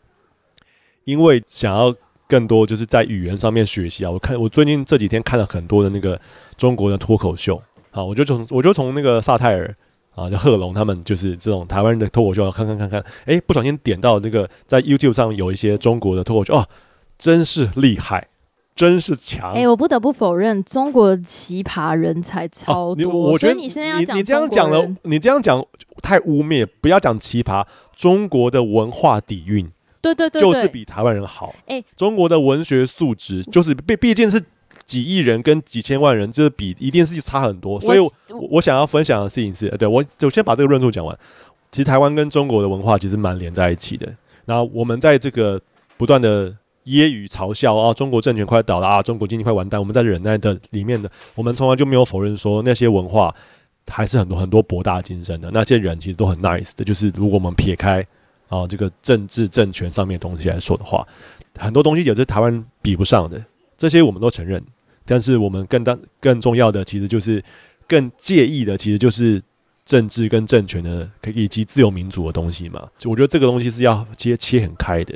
[1.04, 1.94] 因为想要。
[2.34, 4.10] 更多就是在语言上面学习啊。
[4.10, 6.20] 我看我最近这几天看了很多的那个
[6.58, 7.62] 中国的脱口秀
[7.92, 9.76] 啊，我就从我就从那个萨泰尔
[10.16, 16.68] 啊，就贺龙他们就是这种台湾的脱口秀，看看看看，哎、欸，不小心点到那个在 YouTube 上有一些中国的脱口秀啊，
[17.20, 18.28] 真是厉害。
[18.76, 19.52] 真是强！
[19.54, 22.96] 哎、欸，我不得不否认，中国奇葩人才超多。
[22.96, 25.64] 你我觉得你现在要讲，你这样讲了，你这样讲
[26.02, 27.64] 太污蔑，不要讲奇葩。
[27.96, 29.70] 中国的文化底蕴，
[30.04, 31.56] 对对对，就是比台湾人好。
[31.66, 34.40] 哎、欸，中国的文学素质，就是毕毕竟是
[34.86, 37.82] 几亿人跟几千万人，这比一定是差很多。
[37.82, 41.18] 所以我，我我想要分享的事情是，对我就先把这个论述讲完。
[41.72, 44.08] 其实台湾跟中国的文化其实蛮连在一起的。
[44.46, 45.60] 然后我们在这个
[45.98, 46.54] 不断的。
[46.86, 49.80] 揶揄嘲笑啊，中国政权快倒了啊，中国经济快完蛋。
[49.80, 53.34] 我们在忍耐的里面的，我们从来就没有否认说那些文化
[53.88, 55.50] 还是很多很多博大精深的。
[55.54, 56.84] 那些人其实都很 nice 的。
[56.84, 58.06] 就是如果我们撇开
[58.50, 61.08] 啊这个政治政权上面东西来说的话，
[61.58, 63.44] 很多东西也是台湾比不上的。
[63.78, 64.64] 这些我们都承认。
[65.06, 67.44] 但是我们更当更重要的，其实就是
[67.90, 69.42] 更介意的，其实就是
[69.84, 72.88] 政治跟政权的以及自由民主的东西嘛。
[72.98, 75.14] 就我觉得这个东西是要切切很开的。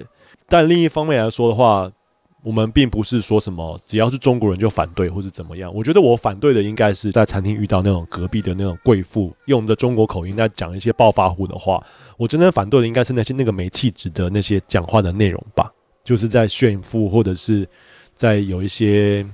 [0.49, 1.89] 但另一方面来说的话，
[2.43, 5.73] 我们并不是说什么只要是中国人就反对或是怎么样。
[5.73, 11.83] 我觉得我反对的应该是在餐厅遇到那种隔壁的那种贵妇用的中国口音在讲一些暴发户的话。
[12.15, 15.71] 我真正反对的应该是那些那个没气质的那些讲话的内容吧，
[16.03, 17.67] 就是在炫富或者是
[18.15, 19.25] 在有一些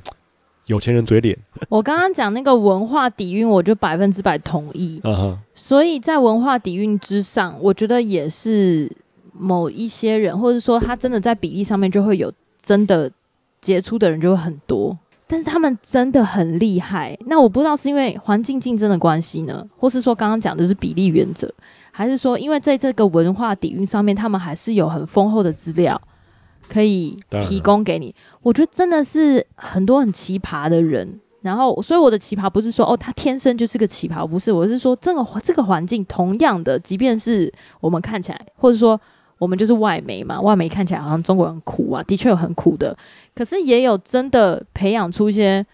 [0.66, 1.38] 有钱人嘴脸。
[1.70, 5.00] 我刚刚讲那个文化底蕴，我就百分之百同意。
[5.04, 8.92] 嗯哼，所以在文化底蕴之上，我觉得也是。
[9.36, 12.32] 某一些人，或者说他真的在比例上面就会有
[12.64, 13.12] 真的
[13.62, 14.98] 杰出的人就会很多，
[15.28, 17.18] 但是他们真的很厉害。
[17.28, 21.54] 那我不知道是因为环境竞争的关系呢，或是说刚刚讲的是比例原则，
[21.92, 26.02] 还是说因为在这个文化底蕴上面，他们还是有很丰厚的资料
[26.70, 28.16] 可以提供给你。
[28.42, 31.20] 我觉得真的是很多很奇葩的人。
[31.42, 38.98] 然后，所以我的奇葩不是说哦，他天生就是个奇葩，不是，我是说这个这个环境同样的，即便是我们看起来，或者说。
[39.44, 42.98] 我们就是外媒嘛，外媒看起来好像中国人苦啊，的确有很苦的，
[43.36, 45.66] 可是也有真的培养出一些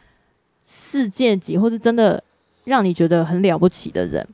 [0.67, 2.23] 世界级或是真的
[2.63, 4.27] 让你觉得很了不起的人。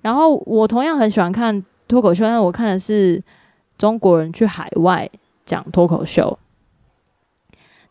[0.00, 3.20] 然后我同样很喜欢看脱口秀，但我看的是
[3.76, 5.06] 中国人去海外
[5.44, 6.38] 讲脱口秀。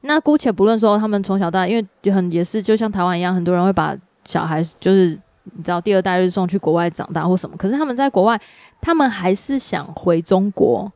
[0.01, 5.19] 那姑且不论说他们从小到大，因为很也是就像台湾一样，很多人会把小孩就是。
[5.43, 8.39] 你知道第二代就是送去国外长大或什么，可是他们在国外，
[8.79, 10.91] 他们还是想回中国，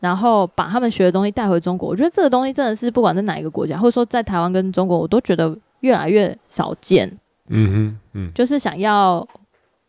[0.00, 1.88] 然后把他们学的东西带回中国。
[1.88, 7.10] 我觉得这个东西真的是不管在哪一个国家，或者说在台湾跟中国，我都觉得越来越少见。
[7.48, 9.26] 嗯哼，嗯，就是想要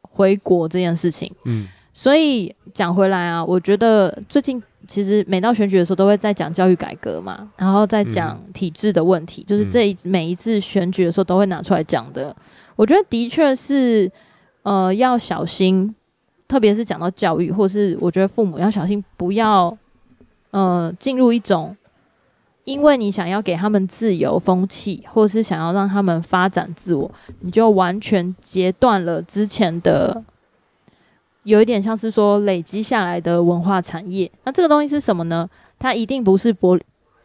[0.01, 1.29] 回国这件事情。
[1.43, 12.33] 嗯，所以讲回来啊，我觉得最近其实每到选举的时候，都会在讲教育改革嘛，然后在讲体制的问题，就是这一每一次选举的时候都会拿出来讲的。
[12.79, 14.09] 我觉得的确是，
[14.63, 15.93] 呃，要小心，
[16.47, 19.77] 特别是讲到教育，或是我觉得父母要小心，不要，
[20.51, 21.75] 呃，进入一种，
[22.63, 27.11] 因为你想要给他们自由风气，或是想要让他们发展自我，
[27.41, 30.23] 你就完全截断了之前的，
[31.43, 34.31] 有一点像是说累积下来的文化产业。
[34.45, 35.49] 那这个东西是什么呢？
[35.77, 36.79] 它一定不是国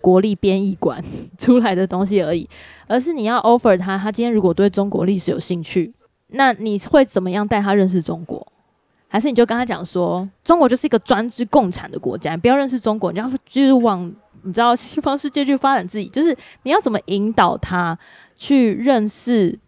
[0.05, 1.02] 国立编译馆
[1.38, 2.46] 出来的东西而已。
[2.86, 5.94] 而是你要 offer 他，他今天如果对中国历史有兴趣，
[6.28, 8.46] 那你会怎么样带他认识中国？
[9.09, 17.98] 还是你就跟他讲说，中国就是一个专制共产的国家，你不要认识中国，你要就是往你知道西方世界去发展自己，就是你要怎么引导他
[18.36, 19.59] 去认识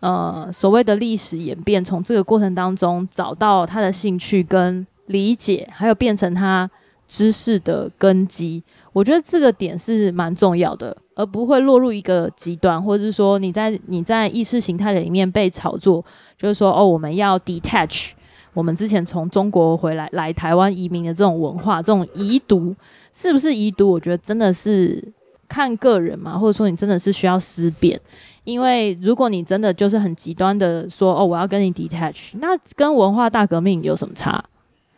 [0.00, 6.70] 呃所谓的历史演变，从这个过程当中找到他的兴趣跟理解，还有变成他
[7.06, 8.62] 知识的根基。
[8.92, 10.96] 我觉得这个点是蛮重要的。
[11.16, 16.02] 而不会落入一个极端，或者是说你在你在意识形态的里面被炒作，
[16.38, 18.12] 就是说哦，我们要 detach
[18.54, 22.74] 我们之前从中国回来来台湾移民的这种文化，这种遗毒
[23.12, 23.90] 是不是遗毒？
[23.90, 25.12] 我觉得真的是
[25.46, 28.00] 看个人嘛，或者说你真的是需要思辨，
[28.44, 34.42] 因为如果你真的就是很极端的说哦，我要跟你 detach，那跟文化大革命有什么差？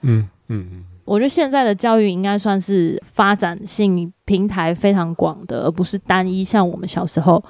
[0.02, 0.84] 嗯嗯嗯。
[1.04, 6.44] 我觉得现在的教育应该算是发展性平台非常广的，而不是单一。
[6.44, 7.42] 像我们小时候，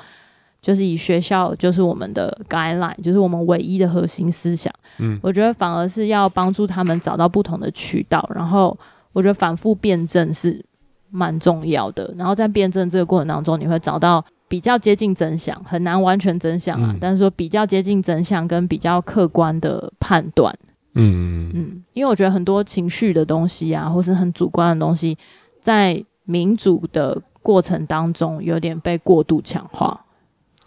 [0.61, 4.73] 就是以学校就是我们的 guideline，就是我们唯一的核心思想。
[4.99, 8.77] 嗯，我觉得反而是要帮助他们找到不同的渠道，然后
[9.13, 10.65] 我觉得反复辩证是
[11.11, 12.15] 蛮重要的。
[12.17, 20.57] 然后在辩证这个过程当中，你会找到比较接近真相，很难完全真相啊，嗯，但是说比较接近真相跟比较客观的判断。
[20.95, 25.17] 嗯嗯，因为我觉得很多情绪的东西啊，或是很主观的东西，
[25.61, 30.05] 在民主的过程当中有点被过度强化，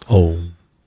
[0.08, 0.36] 哦，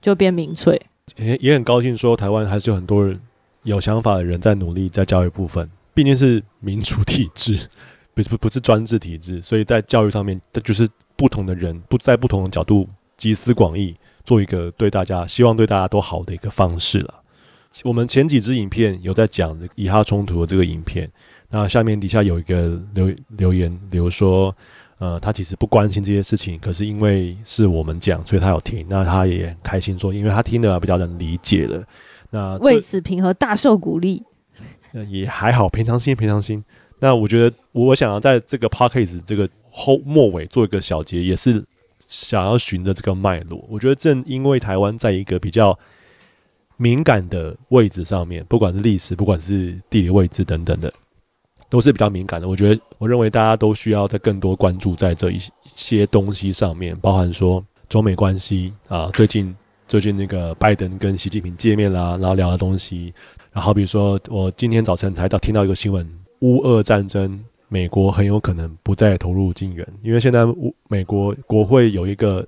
[0.00, 0.80] 就变民粹。
[1.16, 3.20] 也也很高兴说，台湾还是有很多人
[3.64, 7.58] 有想法的人在努力在教育部分，毕竟是民主体制，
[8.14, 17.19] 不是不不是专制体制，所以在教育上面，就是不同的人不在不同的角度集思广益，做一个对大家希望对大家都好的一个方式了。
[17.84, 21.10] 我们前几支影片有在讲以哈冲突的这个影片，
[21.50, 24.54] 那下面底下有一个留留言留说。
[25.00, 31.82] 呃，他其实不关心这些事情，可是因为是我们讲，所以他有听，那他也很开心说，因为他听的比较能理解了。
[32.28, 34.22] 那为此平和大受鼓励，
[35.08, 36.62] 也还好，平常心，平常心。
[36.98, 41.64] 那我觉得，我想要在这个 podcast 这个后末尾做一个小结，也是
[42.06, 43.64] 想要循着这个脉络。
[43.70, 45.78] 我觉得正因为台湾在一个比较
[46.80, 50.90] 敏感的位置上面，不管是历史，不管是地理位置等等的。
[51.68, 59.54] 都是比较敏感的，我觉得，我认为大家都需要在更多关注在这一些东西上面，包含说中美关系啊，最近
[59.86, 63.14] 最近那个拜登跟习近平见面啦，然后聊的东西，
[63.52, 66.04] 然后比如说我今天早晨才到听到一个新闻，
[66.40, 72.44] 乌俄战争，美国很有可能不再投入金援，因为现在乌美国国会有一个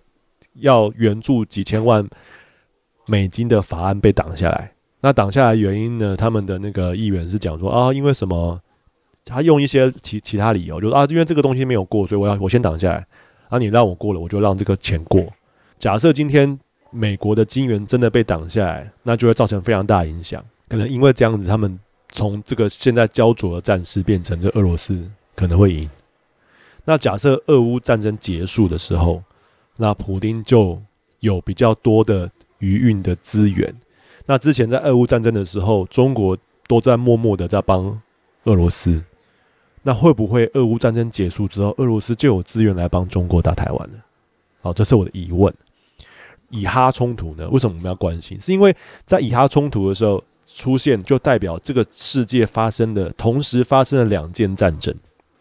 [0.55, 2.05] 要援助几千万
[3.07, 8.61] 美金的法案被挡下来，那挡下来原因呢，他们的那个议员是讲说啊，因为什么？
[9.25, 13.07] 他用一些其其他理由，就是啊，因为这个东西没有过，所以我要我先挡下来。
[13.49, 15.25] 啊，你让我过了，我就让这个钱过。
[15.79, 16.59] 假设今天
[16.91, 20.45] 美国的金元真的被挡下来，那就会造成非常大的影响。
[20.69, 21.79] 可能因为这样子，他们
[22.11, 25.89] 从这个现在焦灼的战事变成这俄罗斯可能会赢。
[26.85, 29.23] 那假设俄乌战争结束的时候，
[29.77, 30.83] 那普丁就
[31.21, 32.29] 有比较多的
[32.63, 33.75] 余韵的资源。
[34.27, 38.01] 那之前在俄乌战争的时候，中国都在默默的在帮
[38.45, 39.03] 俄罗斯。
[39.83, 43.99] 那会不会俄乌战争结束之后，俄罗斯就有资源来帮中国打台湾呢？
[44.61, 45.53] 好，这是我的疑问。
[46.51, 47.49] 以哈冲突呢？
[47.49, 48.39] 为什么我们要关心？
[48.39, 48.73] 是因为
[49.05, 54.95] 在以哈冲突的时候出现，就代表这个世界发生的同时发生了两件战争，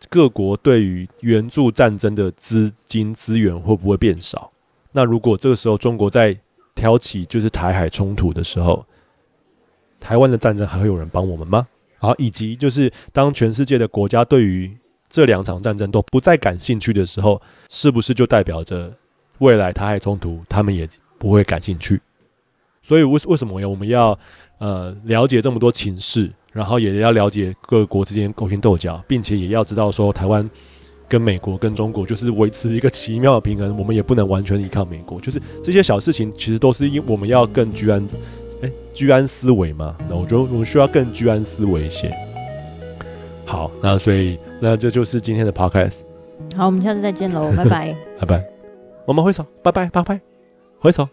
[0.09, 4.51] 各国对于援助战争的资金资源会不会变少？
[4.93, 6.35] 那如果这个时候中国在
[6.81, 8.83] 挑起就是台海冲突的时候，
[9.99, 11.67] 台湾的战争还会有人帮我们吗？
[11.99, 14.75] 好，以及就是当全世界的国家对于
[15.07, 18.91] 这两场战争都不再感兴趣的时候，是不是就代表着
[19.37, 22.01] 未来台海冲突他们也不会感兴趣？
[22.81, 24.17] 所以为为什么我们要
[24.57, 30.49] 呃了解这么多情势，然后也要了解各国之间勾心斗角，并且也要知道说台湾
[31.11, 35.19] 跟美国跟中国就是维持一个奇妙的平衡，我们也不能完全依靠美国。
[35.19, 38.01] 就是这些小事情其实都是因我们要更居安。
[38.61, 42.09] 哎，居安思危嘛，那我觉得我们需要更居安思危一些。
[43.45, 46.03] 好，那所以那这就是今天的 podcast。
[46.55, 48.45] 好，我们下次再见喽，拜拜， 拜拜，
[49.05, 50.21] 我们挥手，拜拜，拜拜，
[50.79, 51.09] 挥手。